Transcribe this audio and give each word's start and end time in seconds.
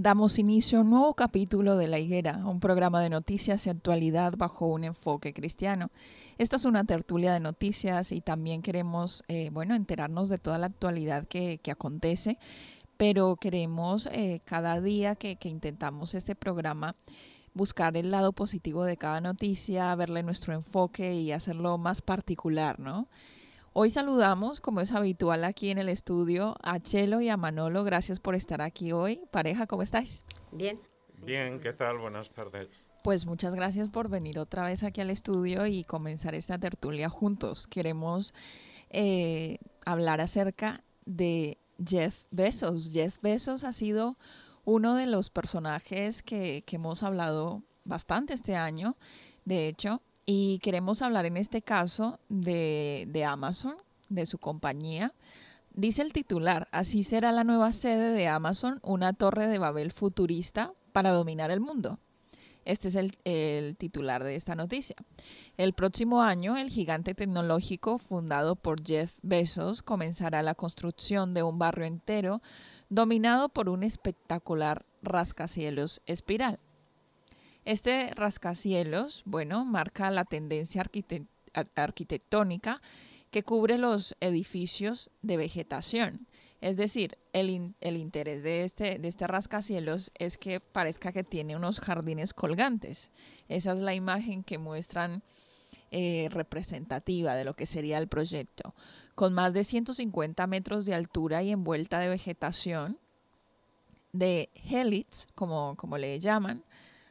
Damos 0.00 0.38
inicio 0.38 0.78
a 0.78 0.82
un 0.82 0.90
nuevo 0.90 1.14
capítulo 1.14 1.76
de 1.76 1.88
La 1.88 1.98
Higuera, 1.98 2.46
un 2.46 2.60
programa 2.60 3.02
de 3.02 3.10
noticias 3.10 3.66
y 3.66 3.70
actualidad 3.70 4.34
bajo 4.36 4.68
un 4.68 4.84
enfoque 4.84 5.34
cristiano. 5.34 5.90
Esta 6.38 6.54
es 6.54 6.64
una 6.64 6.84
tertulia 6.84 7.32
de 7.32 7.40
noticias 7.40 8.12
y 8.12 8.20
también 8.20 8.62
queremos, 8.62 9.24
eh, 9.26 9.50
bueno, 9.52 9.74
enterarnos 9.74 10.28
de 10.28 10.38
toda 10.38 10.56
la 10.58 10.66
actualidad 10.66 11.26
que, 11.26 11.60
acontece, 11.68 12.38
pero 12.96 13.34
queremos 13.34 14.06
eh, 14.12 14.40
cada 14.44 14.80
día 14.80 15.16
que, 15.16 15.34
que 15.34 15.48
intentamos 15.48 16.14
este 16.14 16.36
programa 16.36 16.94
buscar 17.52 17.96
el 17.96 18.12
lado 18.12 18.32
positivo 18.32 18.84
de 18.84 18.96
cada 18.96 19.20
noticia, 19.20 19.92
verle 19.96 20.22
nuestro 20.22 20.54
enfoque 20.54 21.14
y 21.14 21.32
hacerlo 21.32 21.76
más 21.76 22.02
particular, 22.02 22.78
¿no? 22.78 23.08
Hoy 23.74 23.90
saludamos, 23.90 24.60
como 24.60 24.80
es 24.80 24.92
habitual 24.92 25.44
aquí 25.44 25.70
en 25.70 25.78
el 25.78 25.88
estudio, 25.88 26.56
a 26.62 26.80
Chelo 26.80 27.20
y 27.20 27.28
a 27.28 27.36
Manolo. 27.36 27.84
Gracias 27.84 28.18
por 28.18 28.34
estar 28.34 28.62
aquí 28.62 28.92
hoy. 28.92 29.20
Pareja, 29.30 29.66
¿cómo 29.66 29.82
estáis? 29.82 30.22
Bien. 30.52 30.80
Bien, 31.22 31.60
¿qué 31.60 31.72
tal? 31.72 31.98
Buenas 31.98 32.30
tardes. 32.30 32.68
Pues 33.04 33.26
muchas 33.26 33.54
gracias 33.54 33.88
por 33.88 34.08
venir 34.08 34.38
otra 34.38 34.64
vez 34.64 34.82
aquí 34.82 35.00
al 35.00 35.10
estudio 35.10 35.66
y 35.66 35.84
comenzar 35.84 36.34
esta 36.34 36.58
tertulia 36.58 37.08
juntos. 37.08 37.66
Queremos 37.66 38.34
eh, 38.90 39.58
hablar 39.84 40.20
acerca 40.20 40.82
de 41.04 41.58
Jeff 41.84 42.24
Bezos. 42.30 42.90
Jeff 42.92 43.18
Bezos 43.20 43.64
ha 43.64 43.72
sido 43.72 44.16
uno 44.64 44.94
de 44.94 45.06
los 45.06 45.30
personajes 45.30 46.22
que, 46.22 46.64
que 46.66 46.76
hemos 46.76 47.02
hablado 47.02 47.62
bastante 47.84 48.34
este 48.34 48.56
año. 48.56 48.96
De 49.44 49.68
hecho, 49.68 50.02
y 50.30 50.58
queremos 50.58 51.00
hablar 51.00 51.24
en 51.24 51.38
este 51.38 51.62
caso 51.62 52.20
de, 52.28 53.24
Amazon, 53.26 53.76
de 54.10 54.26
su 54.26 54.36
compañía. 54.36 55.14
Dice 55.72 56.02
el 56.02 56.12
titular, 56.12 56.68
así 56.70 57.02
será 57.02 57.32
la 57.32 57.44
nueva 57.44 57.72
sede 57.72 58.12
de 58.12 58.28
Amazon, 58.28 58.78
una 58.82 59.14
torre 59.14 59.46
de 59.46 59.56
Babel 59.56 59.90
futurista 59.90 60.74
para 60.92 61.12
dominar 61.12 61.50
el 61.50 61.60
mundo. 61.60 61.98
Este 62.66 62.88
es 62.88 62.96
el, 62.96 63.16
el, 63.24 63.78
titular 63.78 64.22
de 64.22 64.36
esta 64.36 64.54
noticia. 64.54 64.96
El 65.56 65.72
próximo 65.72 66.20
año, 66.20 66.58
el 66.58 66.68
gigante 66.68 67.14
tecnológico 67.14 67.96
fundado 67.96 68.54
por 68.54 68.84
Jeff 68.86 69.16
Bezos 69.22 69.80
comenzará 69.80 70.42
la 70.42 70.54
construcción 70.54 71.32
de 71.32 71.42
un 71.42 71.58
barrio 71.58 71.86
entero 71.86 72.42
dominado 72.90 73.48
por 73.48 73.70
un 73.70 73.82
espectacular 73.82 74.84
rascacielos 75.00 76.02
espiral. 76.04 76.58
Este 77.68 78.10
rascacielos, 78.14 79.20
bueno, 79.26 79.62
marca 79.66 80.10
la 80.10 80.24
tendencia 80.24 80.82
arquitectónica 81.74 82.80
que 83.30 83.42
cubre 83.42 83.76
los 83.76 84.16
edificios 84.20 85.10
de 85.20 85.36
vegetación. 85.36 86.26
Es 86.62 86.78
decir, 86.78 87.18
el, 87.34 87.50
interés 87.50 88.42
de 88.42 88.64
este, 88.64 88.98
de 88.98 89.06
este 89.06 89.26
rascacielos 89.26 90.12
es 90.18 90.38
que 90.38 90.60
parezca 90.60 91.12
que 91.12 91.24
tiene 91.24 91.56
unos 91.56 91.78
jardines 91.78 92.32
colgantes. 92.32 93.10
Esa 93.50 93.72
es 93.72 93.80
la 93.80 93.92
imagen 93.92 94.44
que 94.44 94.56
muestran 94.56 95.22
eh, 95.90 96.28
representativa 96.30 97.34
de 97.34 97.44
lo 97.44 97.52
que 97.52 97.66
sería 97.66 97.98
el 97.98 98.08
proyecto. 98.08 98.74
Con 99.14 99.34
más 99.34 99.52
de 99.52 99.64
150 99.64 100.46
metros 100.46 100.86
de 100.86 100.94
altura 100.94 101.42
y 101.42 101.52
envuelta 101.52 101.98
de 101.98 102.08
vegetación, 102.08 102.96
de 104.14 104.48
helix, 104.54 105.26
como, 105.34 105.76
como 105.76 105.98
le 105.98 106.18
llaman, 106.18 106.64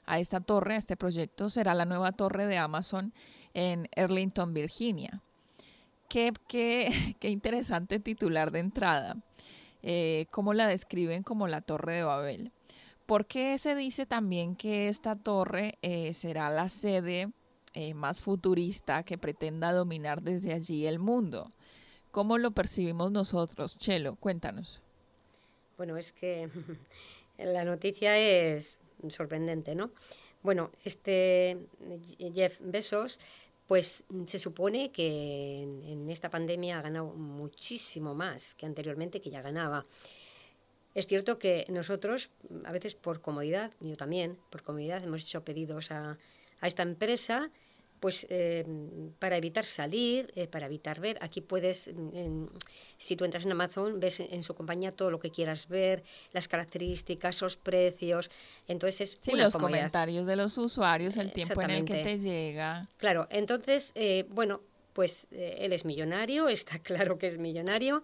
a 0.08 0.20
esta 0.20 0.40
torre, 0.40 0.76
a 0.76 0.78
este 0.78 0.98
proyecto, 0.98 1.50
será 1.50 1.76
la 1.76 1.86
nueva 1.86 2.12
torre 2.14 2.48
de 2.48 2.58
Amazon 2.58 3.14
en 3.54 3.88
Arlington, 3.96 4.54
Virginia. 4.54 5.22
Qué, 6.10 6.34
qué, 6.48 7.16
qué 7.20 7.30
interesante 7.30 8.00
titular 8.00 8.52
de 8.52 8.60
entrada. 8.60 9.18
Eh, 9.84 10.26
¿Cómo 10.32 10.54
la 10.54 10.68
describen 10.68 11.24
como 11.24 11.48
la 11.48 11.62
Torre 11.62 11.94
de 11.94 12.04
Babel? 12.04 12.52
¿Por 13.06 13.26
qué 13.26 13.58
se 13.58 13.76
dice 13.76 14.06
también 14.06 14.56
que 14.56 14.90
esta 14.90 15.16
torre 15.16 15.78
eh, 15.82 16.14
será 16.14 16.50
la 16.50 16.68
sede 16.68 17.32
eh, 17.74 17.94
más 17.94 18.20
futurista 18.20 19.04
que 19.04 19.18
pretenda 19.18 19.72
dominar 19.72 20.22
desde 20.22 20.54
allí 20.54 20.86
el 20.88 21.00
mundo? 21.00 21.54
¿Cómo 22.12 22.38
lo 22.38 22.52
percibimos 22.52 23.12
nosotros? 23.12 23.78
Chelo, 23.78 24.16
cuéntanos. 24.16 24.82
Bueno, 25.78 25.96
es 25.96 26.12
que 26.12 26.50
la 27.38 27.64
noticia 27.64 28.18
es 28.18 28.78
sorprendente, 29.10 29.76
¿no? 29.76 29.92
Bueno, 30.44 30.72
este 30.84 31.58
Jeff 32.34 32.58
Bezos, 32.62 33.20
pues 33.68 34.04
se 34.28 34.40
supone 34.40 34.92
que 34.92 35.64
en, 35.64 36.10
esta 36.10 36.30
pandemia 36.30 36.80
ha 36.80 36.82
ganado 36.82 37.08
muchísimo 37.08 38.14
más 38.14 38.56
que 38.56 38.66
anteriormente, 38.66 39.20
que 39.22 39.30
ya 39.30 39.42
ganaba. 39.42 39.86
Es 40.96 41.06
cierto 41.06 41.38
que 41.38 41.66
nosotros, 41.70 42.30
a 42.64 42.72
veces 42.72 42.96
por 42.96 43.22
comodidad, 43.22 43.72
yo 43.82 43.98
también, 43.98 44.38
por 44.50 44.64
comodidad, 44.64 45.04
hemos 45.04 45.24
hecho 45.24 45.44
pedidos 45.44 45.92
a, 45.92 46.18
a 46.62 46.68
esta 46.68 46.84
empresa 46.84 47.52
pues 48.00 48.28
eh, 48.30 48.66
para 49.20 49.38
evitar 49.38 49.66
salir, 49.66 50.32
eh, 50.36 50.48
para 50.48 50.68
evitar 50.68 51.00
ver, 51.00 51.18
aquí 51.22 51.42
puedes, 51.42 51.90
si 52.98 53.16
tú 53.16 53.26
entras 53.26 53.46
en 53.46 53.52
Amazon, 53.52 54.00
ves 54.00 54.20
en, 54.20 54.44
su 54.44 54.54
compañía 54.54 54.92
todo 54.92 55.12
lo 55.12 55.20
que 55.20 55.32
quieras 55.32 55.68
ver, 55.68 56.04
las 56.32 56.48
características, 56.48 57.42
los 57.42 57.58
precios, 57.58 58.30
entonces 58.68 59.02
es 59.02 59.18
sí, 59.22 59.32
los 59.32 59.56
comentarios 59.56 60.26
de 60.26 60.36
los 60.36 60.58
usuarios, 60.58 61.18
el 61.18 61.32
tiempo 61.32 61.62
en 61.62 61.70
el 61.72 61.86
que 61.86 62.04
te 62.04 62.20
llega. 62.20 62.88
Claro, 62.98 63.28
entonces, 63.32 63.92
eh, 63.96 64.26
bueno, 64.30 64.62
pues 64.94 65.28
él 65.32 65.74
es 65.74 65.86
millonario, 65.86 66.50
está 66.50 66.80
claro 66.80 67.18
que 67.18 67.28
es 67.28 67.38
millonario. 67.38 68.04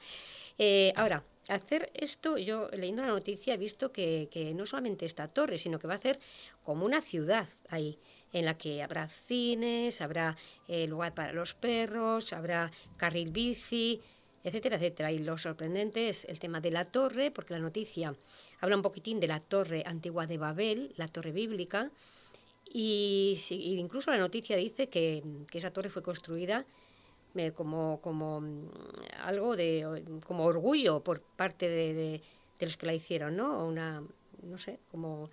ahora, 0.96 1.24
hacer 1.50 1.92
esto, 1.94 2.38
yo 2.38 2.70
leyendo 2.72 3.04
la 3.04 3.10
noticia 3.10 3.54
he 3.54 3.58
visto 3.58 3.92
que, 3.92 4.30
que 4.32 4.54
no 4.54 4.66
solamente 4.66 5.06
esta 5.06 5.28
torre, 5.28 5.58
sino 5.58 5.78
que 5.78 5.88
va 5.88 5.94
a 5.94 5.98
hacer 5.98 6.20
como 6.64 6.86
una 6.86 7.02
ciudad 7.02 7.50
ahí 7.70 8.00
en 8.34 8.46
la 8.46 8.58
que 8.58 8.84
habrá 8.84 9.08
cines, 9.08 10.02
habrá 10.02 10.36
eh, 10.68 10.88
lugar 10.88 11.14
para 11.14 11.32
los 11.32 11.54
perros, 11.54 12.34
habrá 12.34 12.72
carril 12.98 13.30
bici, 13.32 14.02
etcétera, 14.44 14.76
etcétera. 14.76 15.12
Y 15.12 15.20
lo 15.20 15.38
sorprendente 15.38 16.10
es 16.10 16.26
el 16.26 16.40
tema 16.40 16.60
de 16.60 16.72
la 16.72 16.86
torre, 16.86 17.32
porque 17.32 17.54
la 17.54 17.60
noticia 17.60 18.16
habla 18.60 18.76
un 18.76 18.82
poquitín 18.82 19.20
de 19.20 19.28
la 19.28 19.40
torre 19.40 19.84
antigua 19.86 20.28
de 20.28 20.38
Babel, 20.38 20.94
la 20.98 21.08
torre 21.08 21.32
bíblica, 21.32 21.92
y, 22.66 23.40
incluso 23.52 24.10
la 24.10 24.18
noticia 24.18 24.58
dice 24.58 24.90
que, 24.90 25.24
esa 25.52 25.72
torre 25.72 25.90
fue 25.90 26.02
construida 26.02 26.66
eh, 27.36 27.52
como, 27.52 28.00
como 28.02 28.42
mm, 28.42 28.70
algo 29.22 29.56
de 29.56 30.04
como 30.26 30.46
orgullo 30.46 31.04
por 31.04 31.22
parte 31.22 31.68
de, 31.70 31.94
de, 31.94 32.22
los 32.66 32.78
que 32.78 32.86
la 32.86 32.94
hicieron, 32.94 33.36
¿no? 33.36 33.66
Una, 33.66 34.02
no 34.42 34.58
sé, 34.58 34.80
como... 34.90 35.30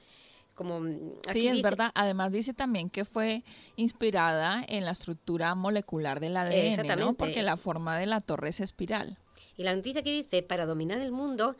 Como 0.60 0.78
mm, 0.80 1.20
sí, 1.32 1.48
es 1.48 1.62
verdad. 1.62 1.90
Además 1.94 2.32
dice 2.32 2.52
también 2.52 2.90
que 2.90 3.06
fue 3.06 3.44
inspirada 3.76 4.62
en 4.68 4.84
la 4.84 4.90
estructura 4.90 5.54
molecular 5.54 6.20
del 6.20 6.36
ADN, 6.36 6.98
¿no? 6.98 7.14
Porque 7.14 7.42
la 7.42 7.56
forma 7.56 7.98
de 7.98 8.04
la 8.04 8.20
torre 8.20 8.50
es 8.50 8.60
espiral. 8.60 9.16
Y 9.56 9.62
la 9.62 9.74
noticia 9.74 10.02
que 10.02 10.10
dice, 10.10 10.42
para 10.42 10.66
dominar 10.66 11.00
el 11.00 11.12
mundo, 11.12 11.56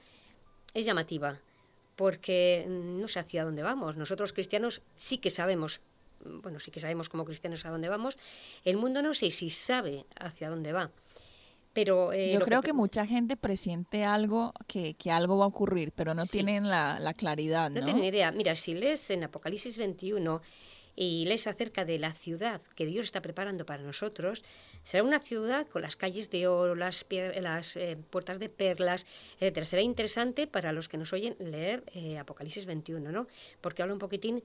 es 0.75 0.85
llamativa, 0.85 1.39
porque 1.97 2.67
no 2.69 3.09
sé 3.09 3.21
hacia 3.21 3.43
dónde 3.43 3.63
vamos. 3.63 3.97
Nosotros 3.97 4.35
cristianos 4.35 4.83
sí 4.97 5.17
que 5.17 5.31
sabemos 5.31 5.81
bueno, 6.43 6.61
sí 6.61 6.71
que 6.71 6.81
sabemos 6.81 7.09
como 7.09 7.25
cristianos 7.25 7.65
a 7.65 7.71
dónde 7.71 7.89
vamos, 7.89 8.19
el 8.67 8.77
mundo 8.77 9.01
no 9.01 9.15
sé 9.15 9.31
si 9.31 9.49
sabe 9.49 10.05
hacia 10.19 10.51
dónde 10.51 10.75
va. 10.75 10.91
Pero, 11.81 12.13
eh, 12.13 12.35
Yo 12.35 12.41
creo 12.41 12.61
que, 12.61 12.75
mucha 12.75 13.07
gente 13.07 13.39
presiente 13.39 14.05
algo, 14.05 14.53
que, 14.67 14.93
que 14.95 15.11
algo 15.11 15.39
va 15.39 15.47
a 15.47 15.49
ocurrir, 15.49 15.93
pero 15.93 16.13
no 16.13 16.27
tienen 16.27 16.69
la, 16.69 17.01
la, 17.01 17.15
claridad. 17.15 17.71
No, 17.71 17.81
no 17.81 17.87
tienen 17.87 18.05
idea. 18.05 18.31
Mira, 18.33 18.55
si 18.55 18.75
lees 18.75 19.09
en 19.09 19.25
Apocalipsis 19.25 19.79
21 19.79 20.43
y 20.95 21.25
lees 21.25 21.47
acerca 21.47 21.87
de 21.87 21.99
la 21.99 22.13
ciudad 22.13 22.61
que 22.75 22.85
Dios 22.85 23.05
está 23.05 23.23
preparando 23.23 23.65
para 23.65 23.83
nosotros, 23.83 24.45
será 24.85 25.05
una 25.05 25.21
ciudad 25.21 25.67
con 25.69 25.81
las 25.81 25.97
calles 25.97 26.29
de 26.29 26.49
oro, 26.49 26.75
las, 26.75 27.07
las 27.41 27.77
eh, 27.77 27.97
puertas 28.11 28.39
de 28.39 28.51
perlas, 28.51 29.07
etc. 29.41 29.65
Será 29.65 29.81
interesante 29.81 30.47
para 30.47 30.73
los 30.73 30.87
que 30.87 30.99
nos 30.99 31.15
oyen 31.15 31.35
leer 31.39 31.83
eh, 31.95 32.19
Apocalipsis 32.19 32.67
21, 32.67 33.11
¿no? 33.11 33.27
Porque 33.63 33.81
habla 33.81 33.95
un 33.95 34.01
poquitín 34.01 34.45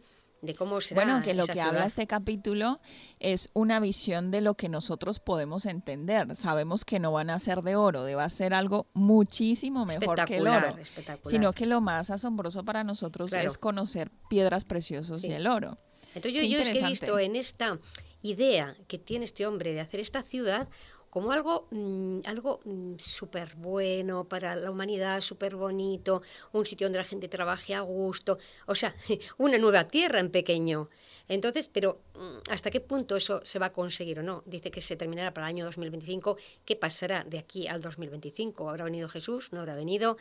cómo 0.54 0.80
Bueno, 0.94 1.22
que 1.24 1.34
lo 1.34 1.48
que 1.48 1.62
habla 1.62 1.86
este 1.86 2.06
capítulo 2.06 2.80
es 3.20 3.50
una 3.54 3.80
visión 3.80 4.30
de 4.30 4.42
lo 4.42 4.56
que 4.56 4.70
nosotros 4.70 5.20
podemos 5.20 5.66
entender. 5.66 6.36
Sabemos 6.36 6.86
que 6.86 7.00
no 7.00 7.12
van 7.12 7.30
a 7.30 7.40
ser 7.40 7.64
de 7.64 7.76
oro, 7.76 8.04
debe 8.04 8.30
ser 8.30 8.54
algo 8.54 8.88
muchísimo 8.94 9.86
mejor 9.86 10.26
que 10.26 10.38
el 10.38 10.48
oro. 10.48 10.76
Sino 11.24 11.54
que 11.54 11.66
lo 11.66 11.82
más 11.82 12.10
asombroso 12.10 12.64
para 12.64 12.84
nosotros 12.84 13.34
es 13.34 13.58
conocer 13.58 14.12
piedras 14.30 14.66
preciosas 14.66 15.24
y 15.24 15.32
el 15.32 15.48
oro. 15.48 15.78
Entonces 16.14 16.42
yo, 16.42 16.48
yo 16.48 16.60
es 16.60 16.70
que 16.70 16.80
he 16.80 16.86
visto 16.88 17.18
en 17.18 17.36
esta 17.36 17.80
idea 18.22 18.76
que 18.88 18.98
tiene 18.98 19.26
este 19.26 19.46
hombre 19.46 19.74
de 19.74 19.82
hacer 19.82 20.00
esta 20.00 20.24
ciudad 20.24 20.68
como 21.16 21.32
algo, 21.32 21.66
mm, 21.72 22.20
algo 22.26 22.60
mm, 22.66 22.96
súper 22.98 23.56
bueno 23.56 24.26
para 24.26 24.54
la 24.58 24.70
humanidad, 24.70 25.22
súper 25.22 25.56
bonito, 25.56 26.22
un 26.52 26.66
sitio 26.66 26.88
donde 26.88 26.98
la 26.98 27.06
gente 27.06 27.30
trabaje 27.30 27.74
a 27.74 27.80
gusto, 27.80 28.38
o 28.66 28.76
sea, 28.76 28.94
una 29.38 29.58
nueva 29.58 29.88
tierra 29.88 30.20
en 30.20 30.30
pequeño. 30.30 30.90
Entonces, 31.30 31.70
pero 31.72 32.02
mm, 32.16 32.52
¿hasta 32.52 32.70
qué 32.70 32.82
punto 32.82 33.16
eso 33.16 33.40
se 33.46 33.60
va 33.60 33.68
a 33.68 33.72
conseguir 33.72 34.20
o 34.20 34.24
no? 34.24 34.44
Dice 34.46 34.72
que 34.72 34.82
se 34.82 34.98
terminará 34.98 35.34
para 35.34 35.48
el 35.48 35.56
año 35.56 35.66
2025. 35.66 36.38
¿Qué 36.66 36.76
pasará 36.76 37.24
de 37.24 37.40
aquí 37.40 37.66
al 37.66 37.82
2025? 37.82 38.70
¿Habrá 38.70 38.84
venido 38.84 39.08
Jesús? 39.08 39.54
¿No 39.54 39.62
habrá 39.62 39.76
venido? 39.76 40.18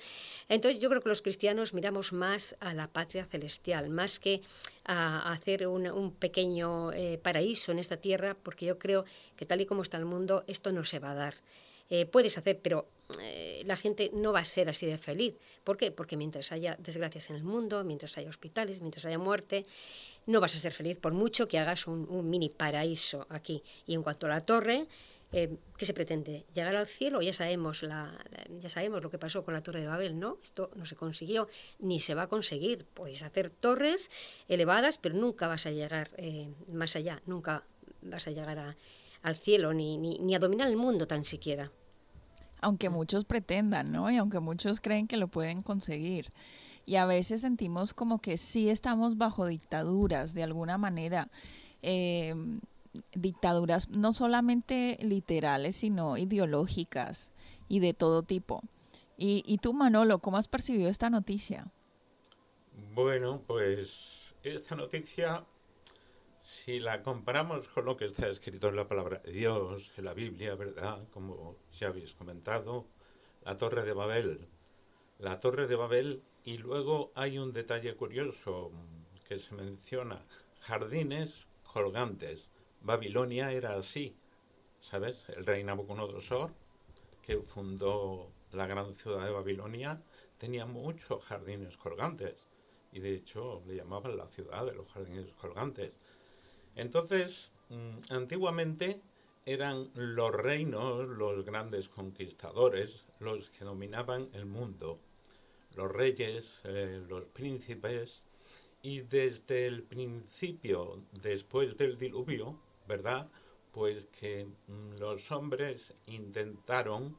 Entonces, 0.49 0.81
yo 0.81 0.88
creo 0.88 1.02
que 1.02 1.08
los 1.08 1.23
cristianos 1.23 1.75
miramos 1.75 2.12
más 2.12 2.56
a 2.61 2.73
la 2.73 2.87
patria 2.87 3.26
celestial, 3.26 3.90
más 3.90 4.19
que 4.19 4.43
a 4.87 5.32
hacer 5.32 5.67
un, 5.67 6.12
pequeño 6.12 6.93
eh, 6.93 7.19
paraíso 7.23 7.73
en 7.73 7.79
esta 7.79 7.97
tierra, 7.97 8.37
porque 8.43 8.67
yo 8.67 8.79
creo 8.79 9.05
que 9.37 9.47
tal 9.47 9.61
y 9.61 9.67
como 9.67 9.83
está 9.83 9.97
el 9.97 10.05
mundo, 10.05 10.45
esto 10.47 10.73
no 10.73 10.85
se 10.85 10.99
va 10.99 11.13
a 11.13 11.15
dar. 11.15 11.35
Eh, 11.91 12.07
puedes 12.07 12.39
hacer, 12.39 12.61
pero 12.63 12.89
eh, 13.21 13.63
la 13.67 13.77
gente 13.77 14.11
no 14.15 14.33
va 14.33 14.41
a 14.41 14.45
ser 14.45 14.69
así 14.69 14.87
de 14.87 14.97
feliz. 14.97 15.35
¿Por 15.65 15.77
qué? 15.77 15.91
Porque 15.91 16.17
mientras 16.17 16.51
haya 16.53 16.77
desgracias 16.79 17.31
en 17.31 17.37
el 17.37 17.45
mundo, 17.45 17.85
mientras 17.85 18.17
haya 18.17 18.31
hospitales, 18.31 18.81
mientras 18.81 19.05
haya 19.05 19.19
muerte, 19.19 19.67
no 20.27 20.41
vas 20.41 20.55
a 20.55 20.59
ser 20.59 20.73
feliz 20.73 20.97
por 20.99 21.13
mucho 21.13 21.47
que 21.47 21.59
hagas 21.59 21.87
un, 21.87 22.29
mini 22.29 22.49
paraíso 22.49 23.27
aquí. 23.29 23.63
Y 23.87 23.95
en 23.95 24.03
cuanto 24.03 24.27
a 24.27 24.31
la 24.31 24.41
torre, 24.41 24.87
eh, 25.33 25.59
¿qué 25.77 25.85
se 25.85 25.93
pretende? 25.93 26.47
¿Llegar 26.55 26.75
al 26.75 26.87
cielo? 26.87 27.21
Ya 27.21 27.35
sabemos, 27.35 27.83
la, 27.83 28.19
ya 28.61 28.71
sabemos 28.71 29.03
lo 29.03 29.11
que 29.11 29.19
pasó 29.19 29.45
con 29.45 29.53
la 29.53 29.63
torre 29.63 29.81
de 29.81 29.87
Babel, 29.87 30.19
¿no? 30.19 30.39
Esto 30.43 30.71
no 30.77 30.87
se 30.87 30.97
consiguió 30.97 31.49
ni 31.81 32.01
se 32.01 32.15
va 32.15 32.23
a 32.23 32.29
conseguir. 32.29 32.87
Puedes 32.95 33.23
hacer 33.23 33.51
torres 33.51 34.11
elevadas, 34.49 34.97
pero 34.97 35.17
nunca 35.17 35.49
vas 35.49 35.67
a 35.67 35.71
llegar 35.71 36.11
más 36.73 36.97
allá, 36.97 37.21
nunca 37.27 37.65
vas 38.01 38.27
a 38.27 38.31
llegar 38.31 38.59
al 39.25 39.37
cielo 39.37 39.75
ni, 39.75 39.99
ni, 39.99 40.21
ni 40.21 40.37
a 40.37 40.38
dominar 40.38 40.69
el 40.69 40.76
mundo 40.76 41.09
tan 41.09 41.25
siquiera. 41.25 41.73
Aunque 42.61 42.88
muchos 42.88 43.25
pretendan, 43.25 43.91
¿no? 43.91 44.09
Y 44.11 44.17
aunque 44.17 44.38
muchos 44.38 44.81
creen 44.81 45.09
que 45.09 45.17
lo 45.17 45.26
pueden 45.26 45.62
conseguir 45.62 46.32
y 46.87 46.97
a 46.97 47.06
veces 47.06 47.41
sentimos 47.41 47.94
como 47.94 48.21
que 48.21 48.38
sí 48.38 48.69
estamos 48.69 49.17
bajo 49.17 49.47
dictaduras 49.47 50.35
de 50.35 50.43
alguna 50.43 50.79
manera. 50.79 51.31
Em, 51.82 52.61
dictaduras 53.12 53.88
no 53.88 54.12
solamente 54.12 54.99
literales, 55.00 55.76
sino 55.76 56.17
ideológicas 56.17 57.31
y 57.69 57.81
de 57.81 57.93
todo 57.94 58.23
tipo. 58.23 58.62
Y, 59.17 59.43
y 59.47 59.59
tú, 59.59 59.73
Manolo, 59.73 60.21
¿cómo 60.21 60.37
has 60.37 60.49
percibido 60.49 60.88
esta 60.88 61.11
noticia? 61.11 61.73
Bueno, 62.94 63.43
pues 63.47 64.35
esta 64.43 64.76
noticia, 64.76 65.44
si 66.44 66.79
la 66.79 67.02
comparamos 67.02 67.69
con 67.70 67.87
lo 67.87 67.96
que 67.96 68.05
está 68.05 68.29
escrito 68.29 68.69
en 68.69 68.76
la 68.76 68.87
palabra 68.87 69.19
de 69.25 69.32
Dios, 69.32 69.91
en 69.96 70.05
la 70.05 70.12
Biblia, 70.12 70.55
¿verdad? 70.55 71.08
Como 71.11 71.56
ya 71.73 71.88
habéis 71.88 72.12
comentado, 72.12 72.87
la 73.46 73.56
Torre 73.56 73.82
de 73.82 73.94
Babel. 73.94 74.46
La 75.19 75.41
Torre 75.41 75.67
de 75.67 75.75
Babel 75.75 76.23
y 76.44 76.58
luego 76.58 77.12
hay 77.14 77.38
un 77.38 77.55
detalle 77.55 77.96
curioso 77.96 78.70
que 79.26 79.38
se 79.38 79.55
menciona, 79.55 80.23
jardines 80.61 81.46
colgantes. 81.73 82.50
Babilonia 82.82 83.50
era 83.50 83.76
así, 83.76 84.14
¿sabes? 84.81 85.26
El 85.31 85.47
rey 85.47 85.64
Nabucodonosor, 85.64 86.52
que 87.23 87.38
fundó 87.38 88.31
la 88.52 88.67
gran 88.67 88.94
ciudad 88.94 89.25
de 89.25 89.32
Babilonia, 89.32 90.02
tenía 90.37 90.67
muchos 90.67 91.25
jardines 91.25 91.79
colgantes 91.79 92.37
y 92.93 93.00
de 93.00 93.14
hecho 93.14 93.62
le 93.67 93.76
llamaban 93.76 94.19
la 94.19 94.29
ciudad 94.29 94.67
de 94.67 94.75
los 94.75 94.87
jardines 94.93 95.32
colgantes. 95.40 95.93
Entonces, 96.76 97.53
mm, 97.69 98.12
antiguamente 98.12 99.00
eran 99.47 99.91
los 99.94 100.32
reinos, 100.32 101.09
los 101.09 101.44
grandes 101.44 101.88
conquistadores, 101.88 103.06
los 103.21 103.50
que 103.50 103.65
dominaban 103.65 104.29
el 104.32 104.47
mundo 104.47 105.00
los 105.76 105.91
reyes, 105.91 106.61
eh, 106.65 107.03
los 107.09 107.25
príncipes, 107.26 108.25
y 108.82 109.00
desde 109.00 109.67
el 109.67 109.82
principio, 109.82 111.03
después 111.12 111.76
del 111.76 111.97
diluvio, 111.99 112.59
¿verdad? 112.87 113.29
Pues 113.73 114.06
que 114.19 114.44
mm, 114.44 114.99
los 114.99 115.31
hombres 115.32 115.94
intentaron 116.06 117.16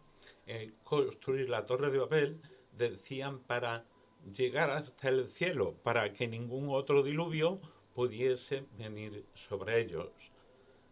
eh, 0.47 0.71
construir 0.83 1.50
la 1.50 1.65
torre 1.65 1.91
de 1.91 2.00
Babel, 2.00 2.41
decían, 2.77 3.39
para 3.39 3.85
llegar 4.31 4.69
hasta 4.69 5.09
el 5.09 5.27
cielo, 5.27 5.75
para 5.83 6.13
que 6.13 6.27
ningún 6.27 6.69
otro 6.69 7.03
diluvio 7.03 7.59
pudiese 7.95 8.65
venir 8.77 9.25
sobre 9.33 9.79
ellos. 9.79 10.11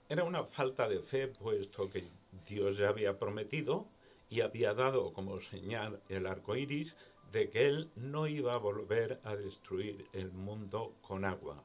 Era 0.07 0.24
una 0.24 0.45
falta 0.45 0.88
de 0.88 1.00
fe, 1.00 1.27
puesto 1.27 1.89
que 1.89 2.05
Dios 2.48 2.77
ya 2.77 2.89
había 2.89 3.19
prometido 3.19 3.86
y 4.29 4.39
había 4.39 4.74
dado 4.74 5.12
como 5.12 5.39
señal 5.39 6.01
el 6.07 6.25
arco 6.25 6.55
iris 6.55 6.95
de 7.31 7.50
que 7.50 7.67
él 7.67 7.89
no 7.95 8.27
iba 8.27 8.53
a 8.53 8.57
volver 8.57 9.19
a 9.24 9.36
destruir 9.36 10.05
el 10.13 10.31
mundo 10.31 10.95
con 11.01 11.25
agua, 11.25 11.62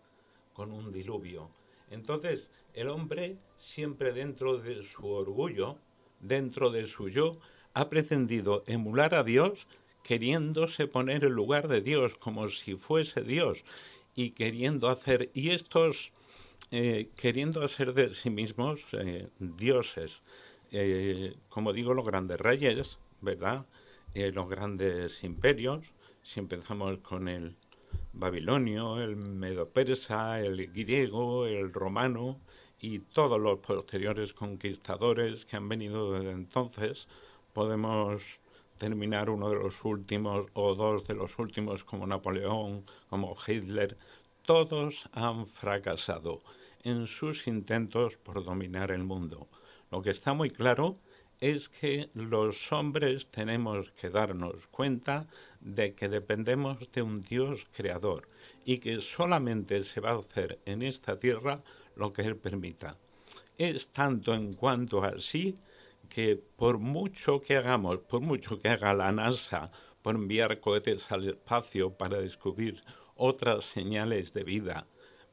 con 0.53 0.73
un 0.73 0.93
diluvio. 0.93 1.51
Entonces, 1.91 2.51
el 2.75 2.89
hombre, 2.89 3.39
siempre 3.59 4.13
dentro 4.13 4.59
de 4.59 4.83
su 4.83 5.07
orgullo, 5.07 5.79
dentro 6.21 6.71
de 6.71 6.85
su 6.87 7.09
yo, 7.09 7.39
ha 7.75 7.89
pretendido 7.89 8.65
emular 8.67 9.15
a 9.15 9.23
Dios 9.23 9.69
queriéndose 10.03 10.87
poner 10.87 11.25
en 11.25 11.33
lugar 11.33 11.69
de 11.69 11.81
Dios 11.81 12.17
como 12.17 12.49
si 12.49 12.77
fuese 12.77 13.23
Dios 13.23 13.65
y 14.19 14.33
queriendo 14.33 14.89
hacer, 14.89 15.31
y 15.33 15.51
estos 15.51 16.13
eh, 16.73 17.11
queriendo 17.15 17.63
hacer 17.63 17.95
de 17.95 18.11
sí 18.11 18.31
mismos 18.31 18.85
eh, 18.95 19.29
dioses, 19.39 20.25
eh, 20.73 21.37
como 21.49 21.73
digo, 21.73 21.95
los 21.95 22.05
grandes 22.05 22.41
reyes, 22.41 22.99
¿verdad? 23.21 23.65
Eh, 24.15 24.33
los 24.33 24.49
grandes 24.49 25.23
imperios, 25.23 25.93
si 26.25 26.41
empezamos 26.41 26.99
con 26.99 27.29
el 27.29 27.55
babilonio, 28.13 29.01
el 29.01 29.15
medo-persa, 29.15 30.41
el 30.41 30.67
griego, 30.73 31.47
el 31.47 31.73
romano 31.73 32.41
y 32.81 32.99
todos 32.99 33.39
los 33.41 33.61
posteriores 33.61 34.33
conquistadores 34.33 35.47
que 35.47 35.57
han 35.57 35.69
venido 35.69 36.15
desde 36.15 36.33
entonces, 36.33 37.07
podemos 37.53 38.41
terminar 38.79 39.29
uno 39.29 39.51
de 39.51 39.57
los 39.57 39.85
últimos 39.85 40.47
o 40.55 40.75
dos 40.75 41.07
de 41.07 41.15
los 41.15 41.39
últimos 41.39 41.85
como 41.85 42.07
Napoleón, 42.07 42.85
como 43.11 43.37
Hitler, 43.47 43.99
todos 44.43 45.09
han 45.13 45.47
fracasado 45.47 46.41
en 46.85 47.07
sus 47.07 47.47
intentos 47.47 48.17
por 48.17 48.45
dominar 48.45 48.91
el 48.91 49.05
mundo. 49.05 49.49
Lo 49.91 50.01
que 50.03 50.11
está 50.11 50.33
muy 50.33 50.51
claro 50.51 50.99
es 51.41 51.69
que 51.69 52.11
los 52.15 52.73
hombres 52.73 53.27
tenemos 53.27 53.91
que 53.93 54.11
darnos 54.11 54.67
cuenta 54.69 55.27
de 55.61 55.95
que 55.95 56.09
dependemos 56.09 56.91
de 56.93 57.03
un 57.03 57.21
Dios 57.21 57.67
creador 57.73 58.29
y 58.65 58.79
que 58.79 59.01
solamente 59.01 59.83
se 59.83 60.01
va 60.01 60.11
a 60.11 60.19
hacer 60.19 60.59
en 60.65 60.83
esta 60.83 61.19
tierra 61.19 61.63
lo 61.97 62.13
que 62.13 62.23
Él 62.23 62.37
permita. 62.37 62.97
Es 63.57 63.89
tanto 63.89 64.35
en 64.35 64.53
cuanto 64.53 65.03
así 65.03 65.57
que 66.09 66.37
por 66.37 66.79
mucho 66.79 67.41
que 67.41 67.57
hagamos, 67.57 67.99
por 67.99 68.21
mucho 68.21 68.59
que 68.59 68.69
haga 68.69 68.95
la 68.95 69.13
NASA 69.13 69.71
por 70.03 70.15
enviar 70.15 70.61
cohetes 70.61 71.11
al 71.13 71.29
espacio 71.29 71.97
para 71.97 72.21
descubrir 72.21 72.83
otras 73.17 73.65
señales 73.65 74.33
de 74.33 74.45
vida, 74.45 74.87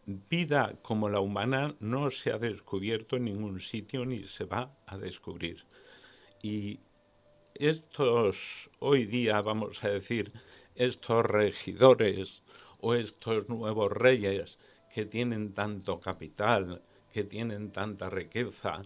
vida 0.06 0.78
como 0.82 1.10
la 1.10 1.20
humana 1.20 1.76
no 1.80 2.10
se 2.12 2.32
ha 2.32 2.38
descubierto 2.38 3.16
en 3.16 3.26
ningún 3.26 3.60
sitio 3.60 4.06
ni 4.06 4.26
se 4.28 4.46
va 4.46 4.76
a 4.86 4.98
descubrir. 4.98 5.66
Y 6.42 6.80
estos, 7.56 8.70
hoy 8.80 9.06
día 9.06 9.42
vamos 9.42 9.84
a 9.84 9.90
decir, 9.90 10.32
estos 10.76 11.26
regidores 11.26 12.44
o 12.80 12.94
estos 12.94 13.50
nuevos 13.50 13.92
reyes 13.92 14.60
que 14.94 15.06
tienen 15.06 15.54
tanto 15.54 16.00
capital, 16.00 16.82
que 17.12 17.24
tienen 17.24 17.72
tanta 17.72 18.10
riqueza, 18.10 18.84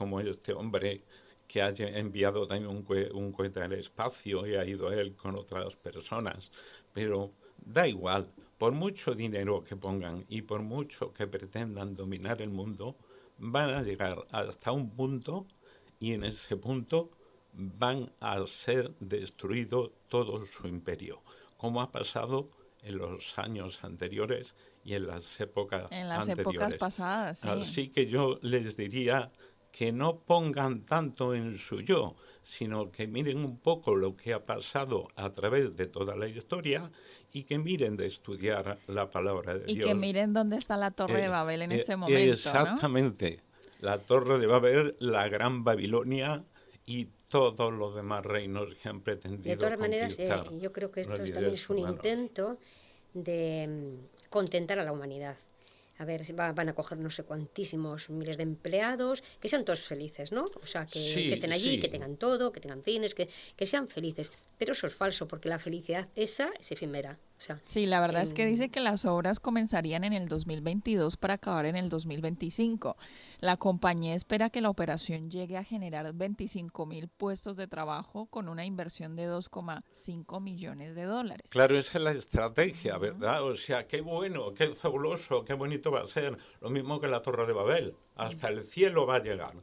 como 0.00 0.20
este 0.20 0.54
hombre 0.54 1.02
que 1.50 1.60
haya 1.60 1.88
enviado 1.98 2.46
también 2.46 2.70
un, 2.70 2.86
un 3.12 3.32
cohete 3.32 3.60
al 3.60 3.72
espacio 3.72 4.46
y 4.46 4.54
ha 4.54 4.64
ido 4.64 4.92
él 4.92 5.16
con 5.16 5.34
otras 5.34 5.74
personas, 5.74 6.52
pero 6.92 7.32
da 7.56 7.88
igual, 7.88 8.32
por 8.56 8.72
mucho 8.72 9.16
dinero 9.16 9.64
que 9.64 9.74
pongan 9.74 10.24
y 10.28 10.42
por 10.42 10.62
mucho 10.62 11.12
que 11.12 11.26
pretendan 11.26 11.96
dominar 11.96 12.40
el 12.40 12.50
mundo, 12.50 12.96
van 13.38 13.70
a 13.70 13.82
llegar 13.82 14.24
hasta 14.30 14.70
un 14.70 14.90
punto 14.90 15.44
y 15.98 16.12
en 16.12 16.22
ese 16.22 16.56
punto 16.56 17.10
van 17.52 18.12
a 18.20 18.46
ser 18.46 18.94
destruido 19.00 19.92
todo 20.08 20.46
su 20.46 20.68
imperio, 20.68 21.20
como 21.56 21.82
ha 21.82 21.90
pasado 21.90 22.48
en 22.84 22.96
los 22.96 23.36
años 23.40 23.82
anteriores 23.82 24.54
y 24.84 24.94
en 24.94 25.08
las 25.08 25.40
épocas 25.40 25.90
en 25.90 26.08
las 26.08 26.28
anteriores. 26.28 26.60
épocas 26.60 26.74
pasadas, 26.78 27.38
sí. 27.40 27.48
Así 27.48 27.88
que 27.88 28.06
yo 28.06 28.38
les 28.40 28.76
diría 28.76 29.32
que 29.72 29.92
no 29.92 30.18
pongan 30.20 30.84
tanto 30.84 31.34
en 31.34 31.56
su 31.56 31.80
yo, 31.80 32.16
sino 32.42 32.90
que 32.90 33.06
miren 33.06 33.38
un 33.44 33.58
poco 33.58 33.94
lo 33.94 34.16
que 34.16 34.32
ha 34.34 34.44
pasado 34.44 35.08
a 35.16 35.30
través 35.30 35.76
de 35.76 35.86
toda 35.86 36.16
la 36.16 36.26
historia 36.28 36.90
y 37.32 37.44
que 37.44 37.58
miren 37.58 37.96
de 37.96 38.06
estudiar 38.06 38.78
la 38.88 39.10
palabra 39.10 39.58
de 39.58 39.70
y 39.70 39.76
Dios. 39.76 39.88
que 39.88 39.94
miren 39.94 40.32
dónde 40.32 40.56
está 40.56 40.76
la 40.76 40.90
Torre 40.90 41.18
de 41.20 41.26
Eh, 41.26 41.28
Babel 41.28 41.62
en 41.62 41.72
eh, 41.72 41.76
este 41.76 41.96
momento. 41.96 42.18
¿no? 42.18 42.32
Exactamente. 42.32 43.40
La 43.80 43.98
Torre 43.98 44.38
de 44.38 44.46
Babel, 44.46 44.96
la 44.98 45.28
Gran 45.28 45.64
Babilonia 45.64 46.44
y 46.86 47.08
todos 47.28 47.72
los 47.72 47.94
demás 47.94 48.24
reinos 48.26 48.74
que 48.74 48.88
han 48.88 49.00
pretendido 49.00 49.54
De 49.54 49.56
todas 49.56 49.78
maneras, 49.78 50.16
eh, 50.18 50.28
yo 50.60 50.72
creo 50.72 50.90
que 50.90 51.02
esto 51.02 51.14
también 51.14 51.44
es 51.44 51.70
un 51.70 51.78
humanos. 51.78 51.96
intento 51.96 52.58
de 53.14 53.68
mm, 53.68 54.28
contentar 54.28 54.80
a 54.80 54.84
la 54.84 54.92
humanidad. 54.92 55.36
A 56.00 56.04
ver, 56.10 56.20
va- 56.38 56.52
van 56.58 56.68
a 56.70 56.74
coger 56.78 56.96
no 56.98 57.10
sé 57.16 57.22
cuantísimos 57.30 58.08
miles 58.08 58.36
de 58.38 58.44
empleados, 58.52 59.22
que 59.40 59.48
sean 59.50 59.64
todos 59.66 59.82
felices, 59.82 60.32
¿no? 60.32 60.44
O 60.64 60.66
sea, 60.72 60.86
que, 60.86 60.98
Sí, 60.98 61.28
que 61.28 61.34
estén 61.38 61.52
allí, 61.52 61.72
sí. 61.76 61.80
que 61.82 61.88
tengan 61.94 62.16
todo, 62.16 62.52
que 62.52 62.60
tengan 62.64 62.82
cines, 62.82 63.12
que, 63.14 63.28
que 63.58 63.66
sean 63.66 63.86
felices. 63.96 64.32
Pero 64.60 64.74
eso 64.74 64.86
es 64.86 64.94
falso, 64.94 65.26
porque 65.26 65.48
la 65.48 65.58
felicidad 65.58 66.08
esa 66.16 66.50
es 66.60 66.70
efímera. 66.70 67.18
O 67.38 67.40
sea, 67.40 67.58
Sí, 67.64 67.86
la 67.86 67.98
verdad 67.98 68.20
es 68.20 68.34
que 68.34 68.44
dice 68.44 68.68
que 68.68 68.80
las 68.80 69.06
obras 69.06 69.40
comenzarían 69.40 70.04
en 70.04 70.12
el 70.12 70.28
2022 70.28 71.16
para 71.16 71.32
acabar 71.32 71.64
en 71.64 71.76
el 71.76 71.88
2025. 71.88 72.98
La 73.38 73.56
compañía 73.56 74.14
espera 74.14 74.50
que 74.50 74.60
la 74.60 74.68
operación 74.68 75.30
llegue 75.30 75.56
a 75.56 75.64
generar 75.64 76.12
25 76.12 76.84
mil 76.84 77.08
puestos 77.08 77.56
de 77.56 77.68
trabajo 77.68 78.26
con 78.26 78.50
una 78.50 78.66
inversión 78.66 79.16
de 79.16 79.30
2,5 79.30 80.42
millones 80.42 80.94
de 80.94 81.04
dólares. 81.04 81.50
Claro, 81.50 81.78
esa 81.78 81.96
es 81.96 82.04
la 82.04 82.10
estrategia, 82.10 82.98
¿verdad? 82.98 83.42
O 83.42 83.56
sea, 83.56 83.86
qué 83.86 84.02
bueno, 84.02 84.52
qué 84.52 84.74
fabuloso, 84.74 85.42
qué 85.42 85.54
bonito 85.54 85.90
va 85.90 86.02
a 86.02 86.06
ser. 86.06 86.36
Lo 86.60 86.68
mismo 86.68 87.00
que 87.00 87.08
la 87.08 87.22
Torre 87.22 87.46
de 87.46 87.54
Babel. 87.54 87.94
Hasta 88.14 88.48
el 88.48 88.62
cielo 88.62 89.06
va 89.06 89.16
a 89.16 89.22
llegar. 89.22 89.54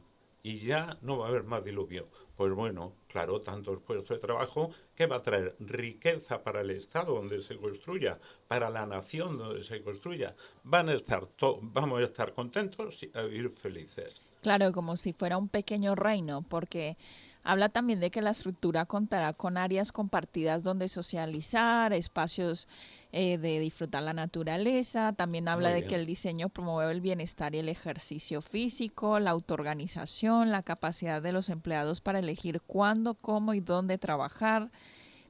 Y 0.42 0.58
ya 0.58 0.98
no 1.02 1.18
va 1.18 1.26
a 1.26 1.28
haber 1.28 1.44
más 1.44 1.64
diluvio. 1.64 2.08
Pues 2.38 2.52
bueno, 2.52 2.92
claro, 3.08 3.40
tantos 3.40 3.80
puestos 3.80 4.10
de 4.10 4.18
trabajo, 4.24 4.70
¿qué 4.94 5.06
va 5.06 5.16
a 5.16 5.22
traer? 5.22 5.56
Riqueza 5.58 6.40
para 6.44 6.60
el 6.60 6.70
Estado 6.70 7.16
donde 7.16 7.42
se 7.42 7.56
construya, 7.56 8.20
para 8.46 8.70
la 8.70 8.86
nación 8.86 9.36
donde 9.36 9.64
se 9.64 9.82
construya. 9.82 10.36
Van 10.62 10.88
a 10.88 10.94
estar 10.94 11.26
vamos 11.62 12.00
a 12.00 12.04
estar 12.04 12.32
contentos 12.34 13.02
y 13.02 13.10
a 13.12 13.22
vivir 13.22 13.50
felices. 13.50 14.22
Claro, 14.40 14.70
como 14.70 14.96
si 14.96 15.12
fuera 15.12 15.36
un 15.36 15.48
pequeño 15.48 15.96
reino, 15.96 16.42
porque 16.42 16.96
habla 17.42 17.70
también 17.70 17.98
de 17.98 18.12
que 18.12 18.22
la 18.22 18.30
estructura 18.30 18.86
contará 18.86 19.32
con 19.32 19.56
áreas 19.56 19.90
compartidas 19.90 20.62
donde 20.62 20.88
socializar, 20.88 21.92
espacios 21.92 22.68
eh, 23.12 23.38
de 23.38 23.58
disfrutar 23.60 24.02
la 24.02 24.12
naturaleza. 24.12 25.12
También 25.14 25.48
habla 25.48 25.70
de 25.70 25.80
que 25.88 25.94
el 25.94 26.06
diseño 26.06 26.48
promueve 26.50 26.92
el 26.92 27.00
bienestar 27.00 27.54
y 27.54 27.58
el 27.58 27.68
ejercicio 27.68 28.42
físico, 28.42 29.18
la 29.18 29.30
autoorganización, 29.30 30.50
la 30.50 30.62
capacidad 30.62 31.22
de 31.22 31.32
los 31.32 31.48
empleados 31.48 32.00
para 32.00 32.18
elegir 32.18 32.60
cuándo, 32.62 33.14
cómo 33.14 33.54
y 33.54 33.60
dónde 33.60 33.98
trabajar. 33.98 34.70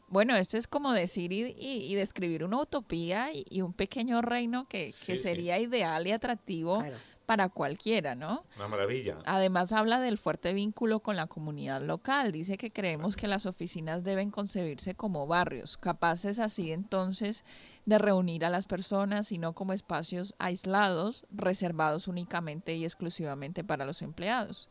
Bueno, 0.09 0.35
esto 0.37 0.57
es 0.57 0.67
como 0.67 0.93
decir 0.93 1.33
y, 1.33 1.55
y- 1.59 1.85
y 1.85 1.95
describir 1.95 2.43
una 2.43 2.61
utopía 2.63 3.31
y, 3.33 3.45
y 3.51 3.61
un 3.61 3.75
pequeño 3.75 4.23
reino 4.23 4.67
que, 4.67 4.87
que 5.07 5.17
Sí, 5.17 5.17
sí. 5.19 5.23
sería 5.23 5.59
ideal 5.59 6.07
y 6.07 6.13
atractivo 6.13 6.79
claro. 6.79 6.97
Para 7.29 7.51
cualquiera, 7.51 8.15
¿no? 8.15 8.47
Una 8.57 8.69
maravilla. 8.69 9.19
Además 9.27 9.75
habla 9.75 10.01
del 10.01 10.17
fuerte 10.17 10.55
vínculo 10.55 11.01
con 11.01 11.15
la 11.15 11.27
comunidad 11.27 11.83
local. 11.83 12.33
Dice 12.33 12.57
que 12.57 12.71
creemos 12.71 13.17
que 13.17 13.29
las 13.29 13.45
oficinas 13.45 14.03
deben 14.03 14.31
concebirse 14.31 14.95
como 14.95 15.27
barrios, 15.27 15.77
capaces 15.77 16.39
así 16.39 16.73
entonces 16.73 17.45
de 17.85 17.99
reunir 17.99 18.47
a 18.47 18.49
las 18.51 18.65
personas 18.65 19.31
y 19.31 19.37
no 19.37 19.53
como 19.53 19.75
espacios 19.75 20.35
aislados, 20.39 21.27
reservados 21.31 22.09
únicamente 22.09 22.75
y 22.77 22.87
exclusivamente 22.87 23.63
para 23.63 23.85
los 23.85 24.01
empleados. 24.01 24.71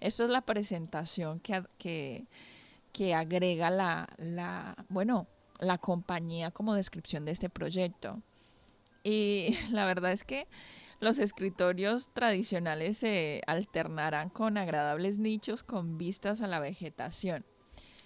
Esto 0.00 0.24
es 0.24 0.30
la 0.30 0.40
presentación 0.40 1.38
que, 1.38 1.62
que, 1.78 2.26
que 2.92 3.14
agrega 3.14 3.70
la, 3.70 4.08
la, 4.16 4.74
bueno, 4.88 5.28
la 5.60 5.78
compañía 5.78 6.50
como 6.50 6.74
descripción 6.74 7.24
de 7.24 7.30
este 7.30 7.48
proyecto. 7.48 8.20
Y 9.04 9.56
la 9.70 9.86
verdad 9.86 10.10
es 10.10 10.24
que 10.24 10.48
los 11.02 11.18
escritorios 11.18 12.10
tradicionales 12.10 12.98
se 12.98 13.42
alternarán 13.48 14.30
con 14.30 14.56
agradables 14.56 15.18
nichos 15.18 15.64
con 15.64 15.98
vistas 15.98 16.40
a 16.42 16.46
la 16.46 16.60
vegetación. 16.60 17.44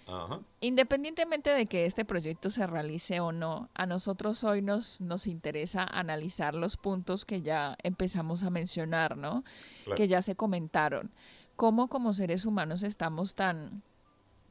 Ajá. 0.07 0.41
Independientemente 0.61 1.51
de 1.51 1.67
que 1.67 1.85
este 1.85 2.05
proyecto 2.05 2.49
se 2.49 2.65
realice 2.65 3.19
o 3.19 3.31
no, 3.31 3.69
a 3.75 3.85
nosotros 3.85 4.43
hoy 4.43 4.63
nos, 4.63 4.99
nos 4.99 5.27
interesa 5.27 5.83
analizar 5.83 6.55
los 6.55 6.75
puntos 6.75 7.23
que 7.23 7.43
ya 7.43 7.77
empezamos 7.83 8.41
a 8.41 8.49
mencionar, 8.49 9.15
¿no? 9.15 9.43
Claro. 9.83 9.95
Que 9.95 10.07
ya 10.07 10.23
se 10.23 10.35
comentaron. 10.35 11.11
Cómo 11.55 11.89
como 11.89 12.15
seres 12.15 12.45
humanos 12.45 12.81
estamos 12.81 13.35
tan 13.35 13.83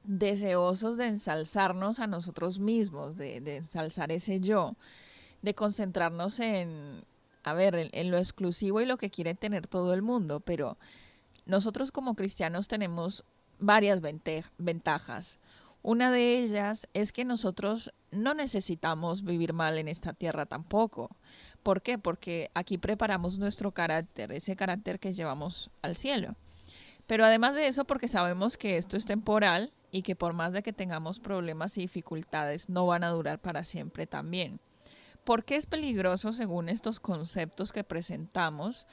deseosos 0.04 0.96
de 0.96 1.08
ensalzarnos 1.08 1.98
a 1.98 2.06
nosotros 2.06 2.60
mismos, 2.60 3.16
de, 3.16 3.40
de 3.40 3.56
ensalzar 3.56 4.12
ese 4.12 4.38
yo, 4.38 4.76
de 5.42 5.54
concentrarnos 5.56 6.38
en, 6.38 7.02
a 7.46 7.54
ver, 7.54 7.90
en, 7.92 8.10
lo 8.10 8.18
exclusivo 8.18 8.80
y 8.80 8.86
lo 8.86 8.98
que 8.98 9.08
quiere 9.08 9.36
tener 9.36 9.68
todo 9.68 9.94
el 9.94 10.02
mundo, 10.02 10.40
pero 10.40 10.76
nosotros 11.46 11.92
como 11.92 12.16
cristianos 12.16 12.66
tenemos 12.66 13.24
varias 13.60 14.00
ventajas. 14.58 15.38
Una 15.80 16.10
de 16.10 16.40
ellas 16.40 16.88
es 16.92 17.12
que 17.12 17.24
nosotros 17.24 17.94
no 18.10 18.34
necesitamos 18.34 19.22
vivir 19.22 19.52
mal 19.52 19.78
en 19.78 19.86
esta 19.86 20.12
tierra 20.12 20.46
tampoco. 20.46 21.16
¿Por 21.62 21.82
qué? 21.82 21.98
Porque 21.98 22.50
aquí 22.52 22.78
preparamos 22.78 23.38
nuestro 23.38 23.70
carácter, 23.70 24.32
ese 24.32 24.56
carácter 24.56 24.98
que 24.98 25.14
llevamos 25.14 25.70
al 25.82 25.94
cielo. 25.94 26.34
Pero 27.06 27.24
además 27.24 27.54
de 27.54 27.68
eso, 27.68 27.84
porque 27.84 28.08
sabemos 28.08 28.56
que 28.56 28.76
esto 28.76 28.96
es 28.96 29.06
temporal 29.06 29.72
y 29.92 30.02
que 30.02 30.16
por 30.16 30.32
más 30.32 30.52
de 30.52 30.64
que 30.64 30.72
tengamos 30.72 31.20
problemas 31.20 31.78
y 31.78 31.82
dificultades, 31.82 32.68
no 32.68 32.86
van 32.86 33.04
a 33.04 33.10
durar 33.10 33.38
para 33.38 33.62
siempre 33.62 34.08
también. 34.08 34.58
¿Por 35.26 35.44
qué 35.44 35.56
es 35.56 35.66
peligroso, 35.66 36.32
según 36.32 36.68
estos 36.68 37.00
conceptos 37.00 37.72
que 37.72 37.82
presentamos 37.82 38.86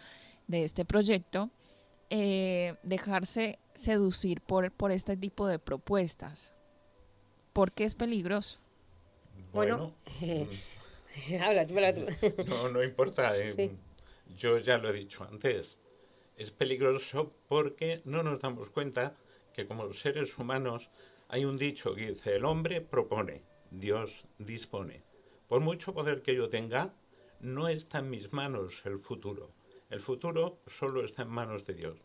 de 0.48 0.63
este 0.63 0.84
proyecto, 0.84 1.52
eh, 2.10 2.74
dejarse 2.82 3.60
seducir 3.75 4.42
por, 4.42 4.72
por 4.72 4.92
este 4.92 5.16
tipo 5.16 5.46
de 5.46 5.60
propuestas? 5.60 6.52
¿Por 7.54 7.72
qué 7.72 7.84
es 7.84 7.94
peligroso? 7.94 8.60
Bueno, 9.54 9.94
Bueno, 10.20 10.50
habla 11.46 11.68
tú, 11.68 11.75
habla 11.75 11.94
tú. 11.94 12.06
No, 12.48 12.68
no 12.70 12.84
importa. 12.84 13.38
eh, 13.38 13.54
Sí. 13.56 13.72
Yo 14.36 14.58
ya 14.58 14.80
lo 14.80 14.90
he 14.90 14.94
dicho 14.94 15.24
antes. 15.24 15.78
Es 16.36 16.50
peligroso 16.50 17.32
porque 17.48 18.02
no 18.06 18.24
nos 18.24 18.40
damos 18.40 18.72
cuenta 18.72 19.13
que 19.54 19.68
como 19.68 19.94
seres 19.94 20.36
humanos 20.40 20.90
hay 21.28 21.46
un 21.46 21.58
dicho 21.60 21.94
que 21.94 22.08
dice, 22.10 22.38
el 22.38 22.46
hombre 22.46 22.82
propone, 22.82 23.44
Dios 23.70 24.25
dispone. 24.40 25.04
Por 25.53 25.62
mucho 25.62 25.93
poder 25.93 26.24
que 26.24 26.33
yo 26.33 26.50
tenga, 26.50 26.95
no 27.39 27.67
está 27.67 28.00
en 28.00 28.10
mis 28.10 28.33
manos 28.33 28.81
el 28.88 28.98
futuro. 28.98 29.51
El 29.91 30.00
futuro 30.00 30.57
solo 30.65 31.05
está 31.05 31.22
en 31.22 31.29
manos 31.29 31.63
de 31.67 31.75
Dios. 31.75 32.00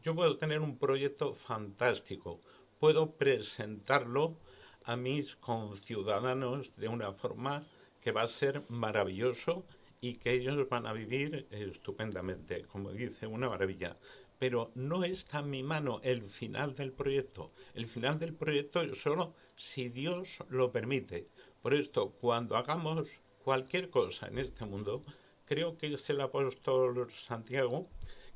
Yo 0.00 0.14
puedo 0.14 0.38
tener 0.38 0.60
un 0.60 0.78
proyecto 0.78 1.34
fantástico, 1.34 2.40
puedo 2.78 3.10
presentarlo 3.10 4.38
a 4.84 4.96
mis 4.96 5.36
conciudadanos 5.36 6.74
de 6.76 6.88
una 6.88 7.12
forma 7.12 7.66
que 8.00 8.10
va 8.10 8.22
a 8.22 8.26
ser 8.26 8.62
maravilloso 8.70 9.66
y 10.00 10.14
que 10.14 10.32
ellos 10.32 10.66
van 10.70 10.86
a 10.86 10.94
vivir 10.94 11.46
estupendamente, 11.50 12.62
como 12.62 12.90
dice, 12.90 13.26
una 13.26 13.50
maravilla. 13.50 13.98
pero 14.38 14.72
no 14.74 15.04
está 15.04 15.40
en 15.40 15.50
mi 15.50 15.62
mano 15.62 16.00
el 16.02 16.22
final 16.22 16.74
del 16.74 16.92
proyecto. 16.92 17.52
El 17.74 17.86
final 17.86 18.18
del 18.18 18.34
proyecto 18.34 18.94
solo 18.94 19.34
si 19.56 19.90
Dios 19.90 20.38
lo 20.48 20.72
permite. 20.72 21.28
Por 21.64 21.72
esto, 21.72 22.10
cuando 22.20 22.58
hagamos 22.58 23.08
cualquier 23.42 23.88
cosa 23.88 24.28
en 24.28 24.38
este 24.38 24.66
mundo, 24.66 25.02
creo 25.46 25.78
que 25.78 25.94
es 25.94 26.10
el 26.10 26.20
apóstol 26.20 27.10
Santiago 27.10 27.88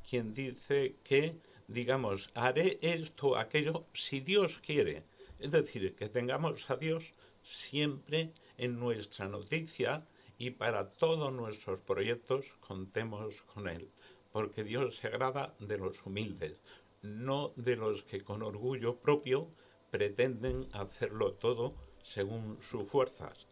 quien 0.09 0.33
dice 0.33 0.95
que, 1.03 1.35
digamos, 1.67 2.31
haré 2.33 2.79
esto, 2.81 3.37
aquello, 3.37 3.85
si 3.93 4.19
Dios 4.19 4.59
quiere. 4.65 5.03
Es 5.37 5.51
decir, 5.51 5.95
que 5.95 6.09
tengamos 6.09 6.71
a 6.71 6.75
Dios 6.77 7.13
siempre 7.43 8.31
en 8.57 8.79
nuestra 8.79 9.27
noticia 9.27 10.07
y 10.39 10.49
para 10.49 10.89
todos 10.89 11.31
nuestros 11.31 11.81
proyectos 11.81 12.55
contemos 12.61 13.43
con 13.43 13.67
Él, 13.67 13.91
porque 14.31 14.63
Dios 14.63 14.95
se 14.95 15.05
agrada 15.05 15.53
de 15.59 15.77
los 15.77 16.03
humildes, 16.03 16.63
no 17.03 17.53
de 17.55 17.75
los 17.75 18.01
que 18.01 18.23
con 18.23 18.41
orgullo 18.41 18.95
propio 18.95 19.51
pretenden 19.91 20.67
hacerlo 20.73 21.33
todo 21.33 21.75
según 22.03 22.59
sus 22.61 22.87
fuerzas. 22.87 23.47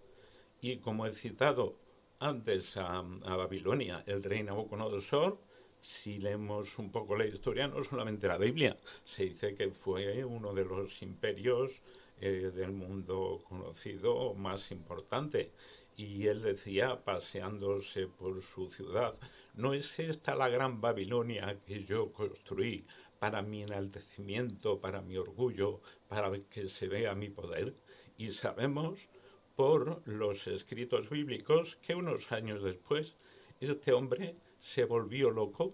Y 0.61 0.77
como 0.77 1.05
he 1.05 1.13
citado 1.13 1.77
antes 2.19 2.77
a, 2.77 3.01
Babilonia, 3.01 4.03
el 4.07 4.23
rey 4.23 4.43
Nabucodonosor, 4.43 5.39
si 5.79 6.19
leemos 6.19 6.79
un 6.79 6.91
poco 6.91 7.15
la 7.15 7.25
historia, 7.25 7.67
no 7.67 7.83
solamente 7.83 8.27
la 8.27 8.37
Biblia, 8.37 8.75
se 9.03 9.25
dice 9.25 9.55
que 9.55 9.69
fue 9.69 10.25
uno 10.25 10.53
de 10.53 10.65
los 10.65 11.01
imperios 11.01 11.81
eh, 12.19 12.51
del 12.53 12.71
mundo 12.71 13.43
conocido 13.47 14.33
más 14.33 14.71
importante. 14.71 15.51
Y 15.95 16.27
él 16.27 16.41
decía, 16.41 17.03
paseándose 17.03 18.07
por 18.07 18.41
su 18.41 18.69
ciudad, 18.69 19.15
¿no 19.53 19.73
es 19.73 19.99
esta 19.99 20.35
la 20.35 20.49
gran 20.49 20.81
Babilonia 20.81 21.59
que 21.65 21.83
yo 21.83 22.11
construí 22.11 22.85
para 23.19 23.41
mi 23.41 23.63
enaltecimiento, 23.63 24.79
para 24.79 25.01
mi 25.01 25.17
orgullo, 25.17 25.81
para 26.07 26.31
que 26.49 26.69
se 26.69 26.87
vea 26.87 27.15
mi 27.15 27.29
poder? 27.29 27.75
Y 28.17 28.31
sabemos 28.31 29.07
por 29.55 30.01
los 30.07 30.47
escritos 30.47 31.09
bíblicos 31.09 31.77
que 31.81 31.95
unos 31.95 32.31
años 32.31 32.63
después 32.63 33.15
este 33.59 33.91
hombre 33.91 34.35
se 34.59 34.85
volvió 34.85 35.31
loco 35.31 35.73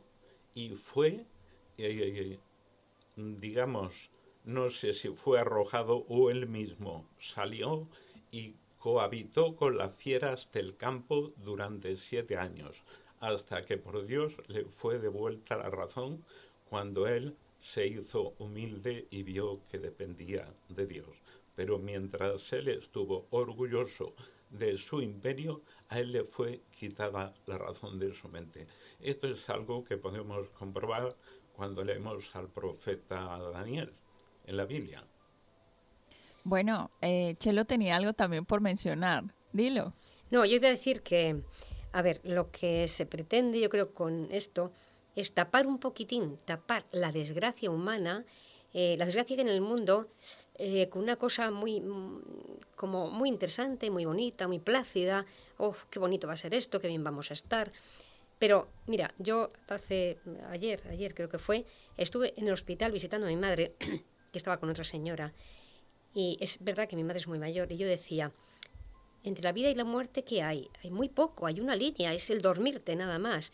y 0.54 0.70
fue, 0.70 1.26
eh, 1.78 2.40
digamos, 3.16 4.10
no 4.46 4.70
sé 4.70 4.94
si 4.94 5.10
fue 5.10 5.40
arrojado 5.40 6.06
o 6.08 6.30
él 6.30 6.48
mismo 6.48 7.10
salió 7.20 7.88
y 8.32 8.56
cohabitó 8.80 9.56
con 9.56 9.78
las 9.78 9.96
fieras 9.96 10.52
del 10.52 10.76
campo 10.76 11.34
durante 11.38 11.96
siete 11.96 12.38
años, 12.38 12.84
hasta 13.20 13.66
que 13.66 13.78
por 13.78 14.06
Dios 14.06 14.38
le 14.48 14.66
fue 14.66 15.00
devuelta 15.00 15.58
la 15.58 15.70
razón 15.70 16.24
cuando 16.70 17.08
él 17.08 17.36
se 17.60 17.88
hizo 17.88 18.34
humilde 18.40 19.08
y 19.10 19.24
vio 19.24 19.62
que 19.70 19.80
dependía 19.80 20.54
de 20.68 20.86
Dios 20.86 21.23
pero 21.56 21.80
mientras 21.80 22.52
él 22.54 22.68
estuvo 22.70 23.28
orgulloso 23.32 24.14
de 24.50 24.78
su 24.78 25.02
imperio, 25.02 25.64
a 25.90 26.00
él 26.00 26.12
le 26.12 26.24
fue 26.24 26.62
quitada 26.72 27.34
la 27.46 27.58
razón 27.58 28.00
de 28.00 28.14
su 28.14 28.28
mente. 28.28 28.68
Esto 29.00 29.28
es 29.28 29.50
algo 29.50 29.84
que 29.84 29.98
podemos 29.98 30.50
comprobar 30.50 31.16
cuando 31.54 31.84
leemos 31.84 32.36
al 32.36 32.50
profeta 32.50 33.40
Daniel 33.52 33.94
en 34.46 34.58
la 34.58 34.66
Biblia. 34.66 35.04
Bueno, 36.44 36.92
eh, 37.02 37.36
Chelo 37.40 37.66
tenía 37.66 37.96
algo 37.96 38.14
también 38.14 38.46
por 38.46 38.62
mencionar. 38.62 39.24
Dilo. 39.54 39.94
No, 40.30 40.46
yo 40.46 40.56
iba 40.56 40.68
a 40.68 40.72
decir 40.72 41.02
que, 41.02 41.42
a 41.92 42.02
ver, 42.02 42.20
lo 42.24 42.52
que 42.52 42.88
se 42.88 43.06
pretende, 43.06 43.60
yo 43.60 43.70
creo, 43.70 43.94
con 43.94 44.28
esto 44.32 44.72
es 45.16 45.34
tapar 45.34 45.68
un 45.68 45.80
poquitín, 45.80 46.38
tapar 46.46 46.86
la 46.92 47.12
desgracia 47.12 47.70
humana, 47.70 48.26
eh, 48.74 48.96
la 48.98 49.06
desgracia 49.06 49.36
que 49.36 49.42
en 49.44 49.48
el 49.48 49.62
mundo 49.62 50.10
eh, 50.56 50.88
con 50.90 51.02
una 51.02 51.16
cosa 51.16 51.52
muy, 51.52 51.82
mm, 51.82 52.22
como 52.76 53.10
muy 53.10 53.30
interesante, 53.30 53.90
muy 53.90 54.06
bonita, 54.06 54.48
muy 54.48 54.60
plácida. 54.60 55.26
¡Oh, 55.58 55.76
qué 55.90 56.00
bonito 56.00 56.28
va 56.28 56.34
a 56.34 56.38
ser 56.38 56.54
esto! 56.54 56.80
¡Qué 56.80 56.88
bien 56.88 57.04
vamos 57.04 57.32
a 57.32 57.34
estar! 57.34 57.72
Pero 58.40 58.68
mira, 58.88 59.14
yo 59.18 59.52
hace 59.68 60.18
ayer, 60.50 60.84
ayer 60.90 61.14
creo 61.16 61.30
que 61.30 61.40
fue, 61.40 61.66
estuve 61.98 62.34
en 62.38 62.48
el 62.48 62.54
hospital 62.54 62.92
visitando 62.92 63.26
a 63.26 63.30
mi 63.30 63.38
madre, 63.38 63.74
que 63.80 64.38
estaba 64.38 64.58
con 64.58 64.70
otra 64.70 64.84
señora. 64.84 65.34
Y 66.14 66.38
es 66.40 66.58
verdad 66.60 66.88
que 66.88 66.96
mi 66.96 67.04
madre 67.04 67.20
es 67.20 67.28
muy 67.28 67.40
mayor. 67.40 67.72
Y 67.72 67.78
yo 67.78 67.88
decía, 67.88 68.32
entre 69.24 69.44
la 69.44 69.52
vida 69.52 69.70
y 69.70 69.76
la 69.76 69.86
muerte, 69.86 70.24
¿qué 70.24 70.44
hay? 70.44 70.70
Hay 70.84 70.92
muy 70.92 71.10
poco, 71.10 71.48
hay 71.48 71.62
una 71.62 71.76
línea, 71.76 72.14
es 72.14 72.30
el 72.30 72.42
dormirte 72.42 72.96
nada 72.96 73.18
más. 73.18 73.52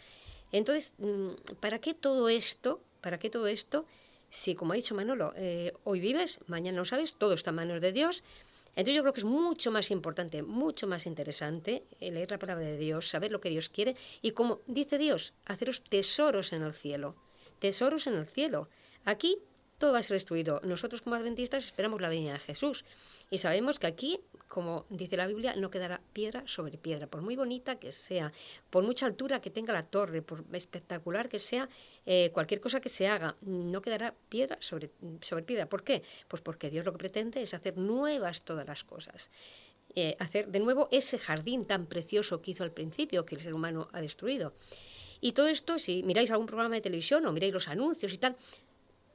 Entonces, 0.51 0.91
mm, 0.97 1.29
¿para 1.59 1.79
qué 1.79 1.93
todo 1.93 2.27
esto? 2.27 2.81
¿Para 3.01 3.19
qué 3.19 3.29
todo 3.29 3.47
esto? 3.47 3.85
Si, 4.29 4.55
como 4.55 4.73
ha 4.73 4.75
dicho 4.75 4.95
Manolo, 4.95 5.33
eh, 5.35 5.73
hoy 5.83 5.99
vives, 5.99 6.39
mañana 6.47 6.77
no 6.77 6.85
sabes, 6.85 7.15
todo 7.15 7.33
está 7.33 7.49
en 7.49 7.57
manos 7.57 7.81
de 7.81 7.91
Dios. 7.91 8.23
Entonces 8.75 8.95
yo 8.95 9.01
creo 9.01 9.13
que 9.13 9.21
es 9.21 9.25
mucho 9.25 9.71
más 9.71 9.91
importante, 9.91 10.41
mucho 10.41 10.87
más 10.87 11.05
interesante 11.05 11.83
eh, 11.99 12.11
leer 12.11 12.31
la 12.31 12.39
palabra 12.39 12.65
de 12.65 12.77
Dios, 12.77 13.09
saber 13.09 13.31
lo 13.31 13.41
que 13.41 13.49
Dios 13.49 13.69
quiere 13.69 13.95
y 14.21 14.31
como 14.31 14.61
dice 14.67 14.97
Dios, 14.97 15.33
haceros 15.45 15.83
tesoros 15.83 16.53
en 16.53 16.61
el 16.61 16.73
cielo, 16.73 17.15
tesoros 17.59 18.07
en 18.07 18.13
el 18.13 18.27
cielo. 18.27 18.69
Aquí 19.05 19.39
todo 19.79 19.93
va 19.93 19.99
a 19.99 20.03
ser 20.03 20.15
destruido. 20.15 20.61
Nosotros 20.63 21.01
como 21.01 21.15
adventistas 21.15 21.65
esperamos 21.65 22.01
la 22.01 22.09
venida 22.09 22.33
de 22.33 22.39
Jesús 22.39 22.85
y 23.31 23.39
sabemos 23.39 23.79
que 23.79 23.87
aquí, 23.87 24.19
como 24.47 24.85
dice 24.89 25.17
la 25.17 25.25
Biblia, 25.25 25.55
no 25.55 25.71
quedará 25.71 26.01
piedra 26.13 26.43
sobre 26.45 26.77
piedra, 26.77 27.07
por 27.07 27.21
muy 27.21 27.35
bonita 27.35 27.77
que 27.77 27.91
sea, 27.91 28.31
por 28.69 28.83
mucha 28.83 29.05
altura 29.05 29.41
que 29.41 29.49
tenga 29.49 29.73
la 29.73 29.83
torre, 29.83 30.21
por 30.21 30.43
espectacular 30.53 31.29
que 31.29 31.39
sea 31.39 31.69
eh, 32.05 32.29
cualquier 32.33 32.59
cosa 32.59 32.81
que 32.81 32.89
se 32.89 33.07
haga, 33.07 33.35
no 33.41 33.81
quedará 33.81 34.13
piedra 34.27 34.57
sobre, 34.59 34.91
sobre 35.21 35.43
piedra. 35.43 35.67
¿Por 35.67 35.83
qué? 35.83 36.03
Pues 36.27 36.41
porque 36.41 36.69
Dios 36.69 36.85
lo 36.85 36.91
que 36.91 36.99
pretende 36.99 37.41
es 37.41 37.53
hacer 37.53 37.77
nuevas 37.77 38.43
todas 38.43 38.67
las 38.67 38.83
cosas. 38.83 39.31
Eh, 39.95 40.15
hacer 40.19 40.49
de 40.49 40.59
nuevo 40.59 40.87
ese 40.91 41.17
jardín 41.17 41.65
tan 41.65 41.87
precioso 41.87 42.41
que 42.41 42.51
hizo 42.51 42.63
al 42.63 42.71
principio, 42.71 43.25
que 43.25 43.35
el 43.35 43.41
ser 43.41 43.53
humano 43.53 43.87
ha 43.91 44.01
destruido. 44.01 44.53
Y 45.21 45.33
todo 45.33 45.47
esto, 45.47 45.79
si 45.79 46.03
miráis 46.03 46.31
algún 46.31 46.47
programa 46.47 46.75
de 46.75 46.81
televisión 46.81 47.25
o 47.25 47.31
miráis 47.31 47.53
los 47.53 47.67
anuncios 47.67 48.13
y 48.13 48.17
tal, 48.17 48.37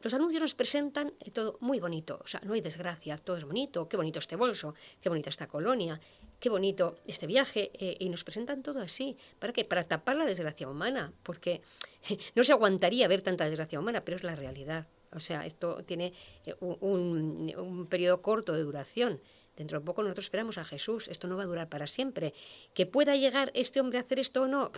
los 0.05 0.13
anuncios 0.13 0.43
nos 0.43 0.55
presentan 0.55 1.15
eh, 1.19 1.31
todo 1.31 1.57
muy 1.61 1.81
bonito, 1.81 2.21
o 2.23 2.27
sea, 2.27 2.41
no 2.45 2.53
hay 2.53 2.61
desgracia, 2.61 3.17
todo 3.17 3.39
es 3.39 3.45
bonito, 3.45 3.89
qué 3.89 3.97
bonito 3.97 4.19
este 4.19 4.37
bolso, 4.37 4.75
qué 5.01 5.09
bonita 5.09 5.31
esta 5.31 5.49
colonia, 5.49 5.99
qué 6.39 6.51
bonito 6.51 6.99
este 7.07 7.27
viaje, 7.27 7.71
eh, 7.73 7.97
y 7.99 8.11
nos 8.11 8.23
presentan 8.23 8.63
todo 8.63 8.81
así. 8.81 9.17
¿Para 9.39 9.55
qué? 9.55 9.65
Para 9.65 9.85
tapar 9.85 10.17
la 10.17 10.27
desgracia 10.27 10.69
humana, 10.69 11.15
porque 11.23 11.63
no 12.35 12.45
se 12.45 12.53
aguantaría 12.53 13.09
ver 13.09 13.23
tanta 13.23 13.47
desgracia 13.47 13.81
humana, 13.81 14.05
pero 14.05 14.19
es 14.19 14.23
la 14.23 14.37
realidad. 14.37 14.87
O 15.11 15.21
sea, 15.21 15.47
esto 15.47 15.83
tiene 15.85 16.13
eh, 16.45 16.55
un, 16.61 17.55
un 17.57 17.87
periodo 17.87 18.21
corto 18.21 18.53
de 18.53 18.63
duración. 18.63 19.21
Dentro 19.57 19.79
de 19.79 19.87
poco 19.87 20.03
nosotros 20.03 20.27
esperamos 20.27 20.59
a 20.59 20.65
Jesús. 20.65 21.09
Esto 21.09 21.29
no 21.29 21.37
va 21.37 21.45
a 21.45 21.47
durar 21.47 21.69
para 21.69 21.87
siempre. 21.87 22.35
Que 22.75 22.87
pueda 22.87 23.15
llegar 23.15 23.53
este 23.55 23.81
hombre 23.81 23.99
a 23.99 24.03
hacer 24.03 24.19
esto 24.19 24.43
o 24.43 24.49
no, 24.49 24.73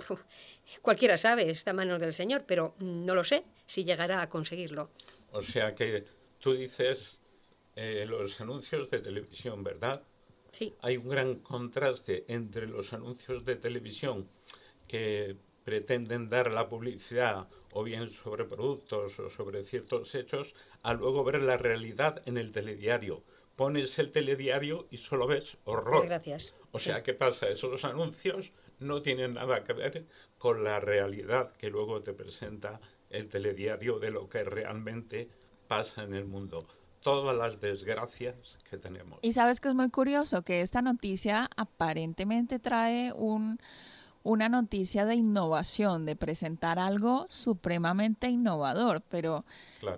cualquiera 0.83 1.17
sabe, 1.17 1.51
está 1.51 1.71
en 1.71 1.77
manos 1.77 2.01
del 2.01 2.13
Señor, 2.13 2.45
pero 2.47 2.75
no 2.79 3.15
lo 3.15 3.25
sé 3.25 3.45
si 3.67 3.85
llegará 3.85 4.21
a 4.21 4.29
conseguirlo. 4.29 4.91
O 5.37 5.43
sea 5.43 5.75
que 5.75 6.05
tú 6.39 6.55
dices 6.55 7.21
eh, 7.75 8.07
los 8.09 8.41
anuncios 8.41 8.91
de 8.91 9.01
televisión, 9.01 9.63
¿verdad? 9.63 10.03
Sí. 10.53 10.75
Hay 10.81 10.97
un 10.97 11.11
gran 11.11 11.35
contraste 11.37 12.25
entre 12.29 12.67
los 12.67 12.95
anuncios 12.95 13.45
de 13.45 13.57
televisión 13.57 14.29
que 14.89 15.37
pretenden 15.63 16.31
dar 16.31 16.53
la 16.53 16.69
publicidad 16.69 17.49
o 17.73 17.83
bien 17.85 18.11
sobre 18.11 18.47
productos 18.47 19.19
o 19.19 19.29
sobre 19.29 19.63
ciertos 19.65 20.15
hechos, 20.15 20.55
a 20.83 20.95
luego 20.95 21.23
ver 21.23 21.43
la 21.43 21.59
realidad 21.59 22.23
en 22.25 22.39
el 22.39 22.53
telediario. 22.53 23.23
Pones 23.57 23.99
el 23.99 24.13
telediario 24.13 24.87
y 24.91 24.97
solo 24.97 25.27
ves 25.27 25.59
horror. 25.65 26.07
Gracias. 26.07 26.55
O 26.71 26.79
sea, 26.79 27.03
¿qué 27.03 27.13
pasa? 27.13 27.49
Esos 27.49 27.85
anuncios 27.85 28.53
no 28.79 29.03
tienen 29.03 29.35
nada 29.35 29.65
que 29.65 29.75
ver 29.75 30.07
con 30.39 30.65
la 30.65 30.81
realidad 30.81 31.53
que 31.57 31.69
luego 31.69 32.03
te 32.03 32.15
presenta 32.15 32.81
el 33.11 33.29
telediario 33.29 33.99
de 33.99 34.11
lo 34.11 34.29
que 34.29 34.45
realmente 34.45 35.29
pasa 35.69 36.03
en 36.03 36.15
el 36.15 36.25
mundo 36.27 36.67
todas 37.07 37.37
las 37.37 37.61
desgracias 37.61 38.59
que 38.69 38.79
tenemos. 38.79 39.21
Y 39.23 39.33
sabes 39.33 39.61
que 39.61 39.69
es 39.69 39.75
muy 39.77 39.91
curioso 39.91 40.43
que 40.43 40.61
esta 40.61 40.83
noticia 40.83 41.49
aparentemente 41.57 42.59
trae 42.59 43.13
un, 43.13 43.59
una 44.27 44.49
noticia 44.49 45.05
de 45.05 45.15
innovación, 45.15 46.05
de 46.05 46.17
presentar 46.17 46.81
algo 46.81 47.27
supremamente 47.29 48.29
innovador, 48.29 49.01
pero 49.09 49.45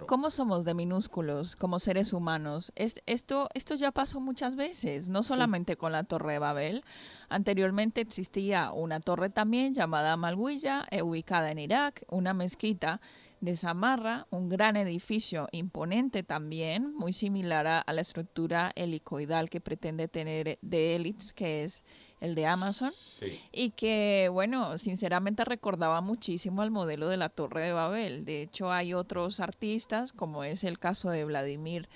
¿cómo 0.07 0.29
somos 0.29 0.67
de 0.67 0.75
minúsculos 0.75 1.57
como 1.57 1.79
seres 1.79 2.13
humanos? 2.13 2.71
Es, 2.77 3.01
esto, 3.07 3.49
esto 3.55 3.75
ya 3.75 3.91
pasó 3.91 4.21
muchas 4.21 4.55
veces, 4.55 5.09
no 5.09 5.23
solamente 5.23 5.77
con 5.77 5.93
la 5.93 6.05
Torre 6.05 6.35
de 6.35 6.39
Babel. 6.41 6.85
Anteriormente 7.31 8.03
existía 8.03 8.71
una 8.73 9.01
torre 9.01 9.31
también 9.31 9.73
llamada 9.73 10.15
Malguilla, 10.19 10.87
eh, 10.91 11.01
ubicada 11.01 11.51
en 11.51 11.59
Irak, 11.59 12.05
una 12.09 12.35
mezquita 12.35 13.01
de 13.41 13.57
Samarra, 13.57 14.27
un 14.31 14.51
gran 14.51 14.77
edificio 14.77 15.49
imponente 15.53 16.23
también, 16.23 16.95
muy 16.95 17.15
similar 17.15 17.67
a, 17.67 17.85
la 17.93 18.01
estructura 18.01 18.73
helicoidal 18.75 19.49
que 19.49 19.61
pretende 19.61 20.09
tener 20.09 20.59
de 20.61 20.97
Elitz, 20.97 21.33
que 21.33 21.65
es 21.65 21.83
el 22.21 22.35
de 22.35 22.47
Amazon, 22.47 22.93
Sí. 23.21 23.41
y 23.53 23.71
que, 23.71 24.29
bueno, 24.33 24.79
sinceramente 24.79 25.45
recordaba 25.45 26.01
muchísimo 26.01 26.63
al 26.63 26.71
modelo 26.71 27.09
de 27.09 27.17
la 27.17 27.29
Torre 27.29 27.63
de 27.67 27.73
Babel. 27.73 28.25
De 28.25 28.43
hecho, 28.43 28.73
hay 28.73 28.95
otros 28.95 29.41
artistas, 29.41 30.13
como 30.13 30.45
es 30.45 30.65
el 30.65 30.79
caso 30.79 31.11
de 31.11 31.25
Vladimir 31.25 31.89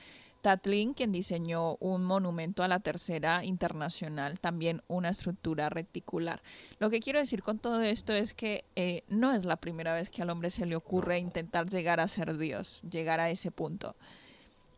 Tatlin, 0.42 0.92
quien 0.92 1.12
diseñó 1.12 1.76
un 1.76 2.02
monumento 2.04 2.64
a 2.64 2.68
la 2.68 2.80
Tercera 2.80 3.44
Internacional, 3.44 4.40
también 4.40 4.82
una 4.88 5.10
estructura 5.10 5.68
reticular. 5.68 6.42
Lo 6.80 6.90
que 6.90 6.98
quiero 6.98 7.20
decir 7.20 7.44
con 7.44 7.60
todo 7.60 7.80
esto 7.80 8.12
es 8.12 8.34
que 8.34 8.64
eh, 8.74 9.04
no 9.08 9.32
es 9.32 9.44
la 9.44 9.56
primera 9.56 9.94
vez 9.94 10.10
que 10.10 10.20
al 10.22 10.30
hombre 10.30 10.50
se 10.50 10.66
le 10.66 10.74
ocurre 10.74 11.20
intentar 11.20 11.68
llegar 11.68 12.00
a 12.00 12.08
ser 12.08 12.36
Dios, 12.38 12.82
llegar 12.90 13.20
a 13.20 13.30
ese 13.30 13.52
punto. 13.52 13.94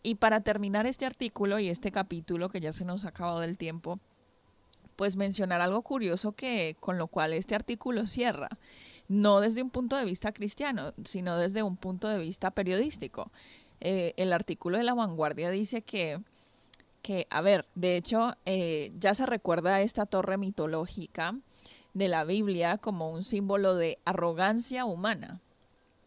Y 0.02 0.16
para 0.16 0.40
terminar 0.42 0.86
este 0.86 1.06
artículo 1.06 1.58
y 1.58 1.70
este 1.70 1.90
capítulo, 1.90 2.50
que 2.50 2.60
ya 2.60 2.72
se 2.72 2.84
nos 2.84 3.06
ha 3.06 3.08
acabado 3.08 3.42
el 3.42 3.56
tiempo, 3.56 4.00
pues 4.96 5.16
mencionar 5.16 5.60
algo 5.60 5.82
curioso 5.82 6.32
que 6.32 6.76
con 6.80 6.98
lo 6.98 7.08
cual 7.08 7.32
este 7.32 7.54
artículo 7.54 8.06
cierra, 8.06 8.48
no 9.08 9.40
desde 9.40 9.62
un 9.62 9.70
punto 9.70 9.96
de 9.96 10.04
vista 10.04 10.32
cristiano, 10.32 10.94
sino 11.04 11.36
desde 11.36 11.62
un 11.62 11.76
punto 11.76 12.08
de 12.08 12.18
vista 12.18 12.50
periodístico. 12.50 13.30
Eh, 13.80 14.14
el 14.16 14.32
artículo 14.32 14.78
de 14.78 14.84
La 14.84 14.94
Vanguardia 14.94 15.50
dice 15.50 15.82
que, 15.82 16.20
que 17.02 17.26
a 17.30 17.40
ver, 17.40 17.66
de 17.74 17.96
hecho, 17.96 18.36
eh, 18.46 18.92
ya 18.98 19.14
se 19.14 19.26
recuerda 19.26 19.76
a 19.76 19.82
esta 19.82 20.06
torre 20.06 20.38
mitológica 20.38 21.36
de 21.92 22.08
la 22.08 22.24
Biblia 22.24 22.78
como 22.78 23.10
un 23.10 23.24
símbolo 23.24 23.74
de 23.76 23.98
arrogancia 24.04 24.84
humana. 24.84 25.40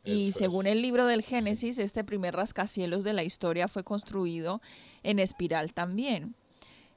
Y 0.03 0.31
según 0.31 0.67
el 0.67 0.81
libro 0.81 1.05
del 1.05 1.21
Génesis, 1.21 1.77
este 1.79 2.05
primer 2.05 2.33
rascacielos 2.33 3.03
de 3.03 3.11
la 3.11 3.23
historia 3.23 3.67
fue 3.67 3.83
construido 3.83 4.61
en 5.03 5.19
espiral 5.19 5.73
también. 5.73 6.33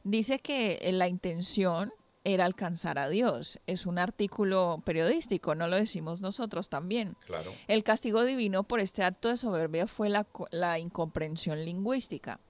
Dice 0.05 0.39
que 0.39 0.79
eh, 0.83 0.93
la 0.93 1.09
intención 1.09 1.93
era 2.25 2.45
alcanzar 2.45 2.99
a 2.99 3.09
Dios. 3.09 3.59
Es 3.67 3.87
un 3.87 3.99
artículo 3.99 4.83
periodístico, 4.85 5.55
no 5.55 5.69
lo 5.69 5.77
decimos 5.77 6.21
nosotros 6.21 6.69
también. 6.69 7.17
Claro. 7.27 7.53
El 7.67 7.83
castigo 7.83 8.25
divino 8.25 8.65
por 8.65 8.81
este 8.81 9.03
acto 9.03 9.29
de 9.29 9.37
soberbia 9.37 9.87
fue 9.87 10.09
la, 10.09 10.27
la 10.51 10.79
incomprensión 10.79 11.65
lingüística. 11.65 12.41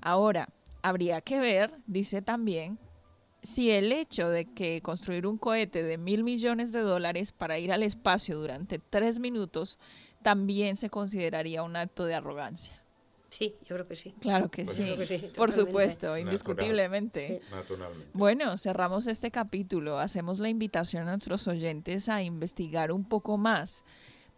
Ahora, 0.00 0.48
habría 0.82 1.20
que 1.20 1.38
ver, 1.38 1.72
dice 1.86 2.22
también, 2.22 2.78
si 3.42 3.70
el 3.70 3.92
hecho 3.92 4.30
de 4.30 4.46
que 4.46 4.80
construir 4.80 5.26
un 5.26 5.36
cohete 5.36 5.82
de 5.82 5.98
mil 5.98 6.24
millones 6.24 6.72
de 6.72 6.80
dólares 6.80 7.32
para 7.32 7.58
ir 7.58 7.72
al 7.72 7.82
espacio 7.82 8.38
durante 8.38 8.78
tres 8.78 9.18
minutos 9.18 9.78
también 10.22 10.76
se 10.76 10.88
consideraría 10.88 11.62
un 11.62 11.76
acto 11.76 12.06
de 12.06 12.14
arrogancia. 12.14 12.83
Sí, 13.36 13.56
yo 13.64 13.74
creo 13.74 13.88
que 13.88 13.96
sí. 13.96 14.14
Claro 14.20 14.48
que 14.48 14.64
Pues 14.64 14.76
sí, 14.76 14.86
Yo 14.86 14.94
creo 14.94 15.08
que 15.08 15.18
sí, 15.18 15.26
por 15.34 15.50
totalmente. 15.50 15.56
supuesto, 15.56 16.16
indiscutiblemente. 16.16 17.40
Naturalmente. 17.50 18.08
Bueno, 18.12 18.56
cerramos 18.56 19.08
este 19.08 19.32
capítulo. 19.32 19.98
Hacemos 19.98 20.38
la 20.38 20.48
invitación 20.48 21.08
a 21.08 21.12
nuestros 21.12 21.48
oyentes 21.48 22.08
a 22.08 22.22
investigar 22.22 22.92
un 22.92 23.04
poco 23.04 23.36
más 23.36 23.82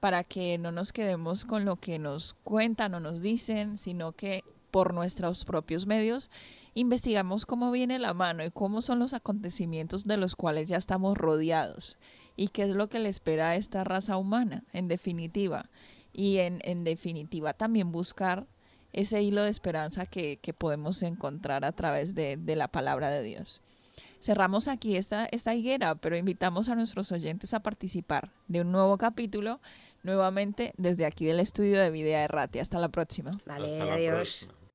para 0.01 0.25
que 0.25 0.57
no 0.57 0.73
nos 0.73 0.95
quedemos 0.95 1.45
con 1.45 1.67
lo 1.67 1.77
que 1.77 1.99
nos 1.99 2.35
cuentan 2.43 2.95
o 2.95 3.01
nos 3.01 3.21
dicen, 3.21 3.77
sino 3.77 4.13
que 4.13 4.45
por 4.71 4.95
nuestros 4.95 5.45
propios 5.45 5.87
medios 5.87 6.31
investigamos 6.73 7.45
cómo 7.45 7.71
viene 7.71 7.99
la 7.99 8.15
mano 8.15 8.45
y 8.47 8.51
cómo 8.51 8.81
son 8.81 8.99
los 8.99 9.13
acontecimientos 9.13 10.07
de 10.07 10.17
los 10.17 10.37
cuales 10.37 10.69
ya 10.71 10.79
estamos 10.79 11.19
rodeados 11.19 11.99
y 12.35 12.49
qué 12.49 12.63
es 12.63 12.71
lo 12.71 12.89
que 12.89 12.99
le 12.99 13.11
espera 13.11 13.51
a 13.51 13.57
esta 13.57 13.85
raza 13.85 14.17
humana, 14.17 14.65
en 14.73 14.89
definitiva. 14.89 15.69
Y 16.15 16.39
en, 16.39 16.61
en 16.65 16.83
definitiva 16.85 17.53
también 17.53 17.93
buscar 17.93 18.47
ese 18.97 19.23
hilo 19.23 19.45
de 19.45 19.51
esperanza 19.51 20.07
que, 20.07 20.39
que 20.39 20.53
podemos 20.53 21.03
encontrar 21.03 21.65
a 21.65 21.71
través 21.73 22.15
de, 22.15 22.37
de 22.37 22.57
la 22.57 22.67
palabra 22.69 23.11
de 23.11 23.23
Dios. 23.23 23.61
Cerramos 24.21 24.67
aquí 24.67 24.97
esta, 24.97 25.27
esta 25.31 25.55
higuera, 25.55 25.95
pero 25.95 26.17
invitamos 26.17 26.69
a 26.69 26.75
nuestros 26.75 27.13
oyentes 27.13 27.55
a 27.55 27.61
participar 27.61 28.33
de 28.49 28.63
un 28.63 28.73
nuevo 28.73 28.99
capítulo, 28.99 29.61
nuevamente 30.03 30.73
desde 30.79 31.07
aquí 31.07 31.27
del 31.27 31.39
estudio 31.39 31.79
de 31.81 31.91
Videa 31.91 32.25
Errati. 32.25 32.59
Hasta 32.59 32.79
la 32.79 32.89
próxima. 32.89 33.39
Vale, 33.47 33.73
Hasta 33.73 33.85
la 33.85 33.95
adiós. 33.95 34.15
próxima. 34.15 34.66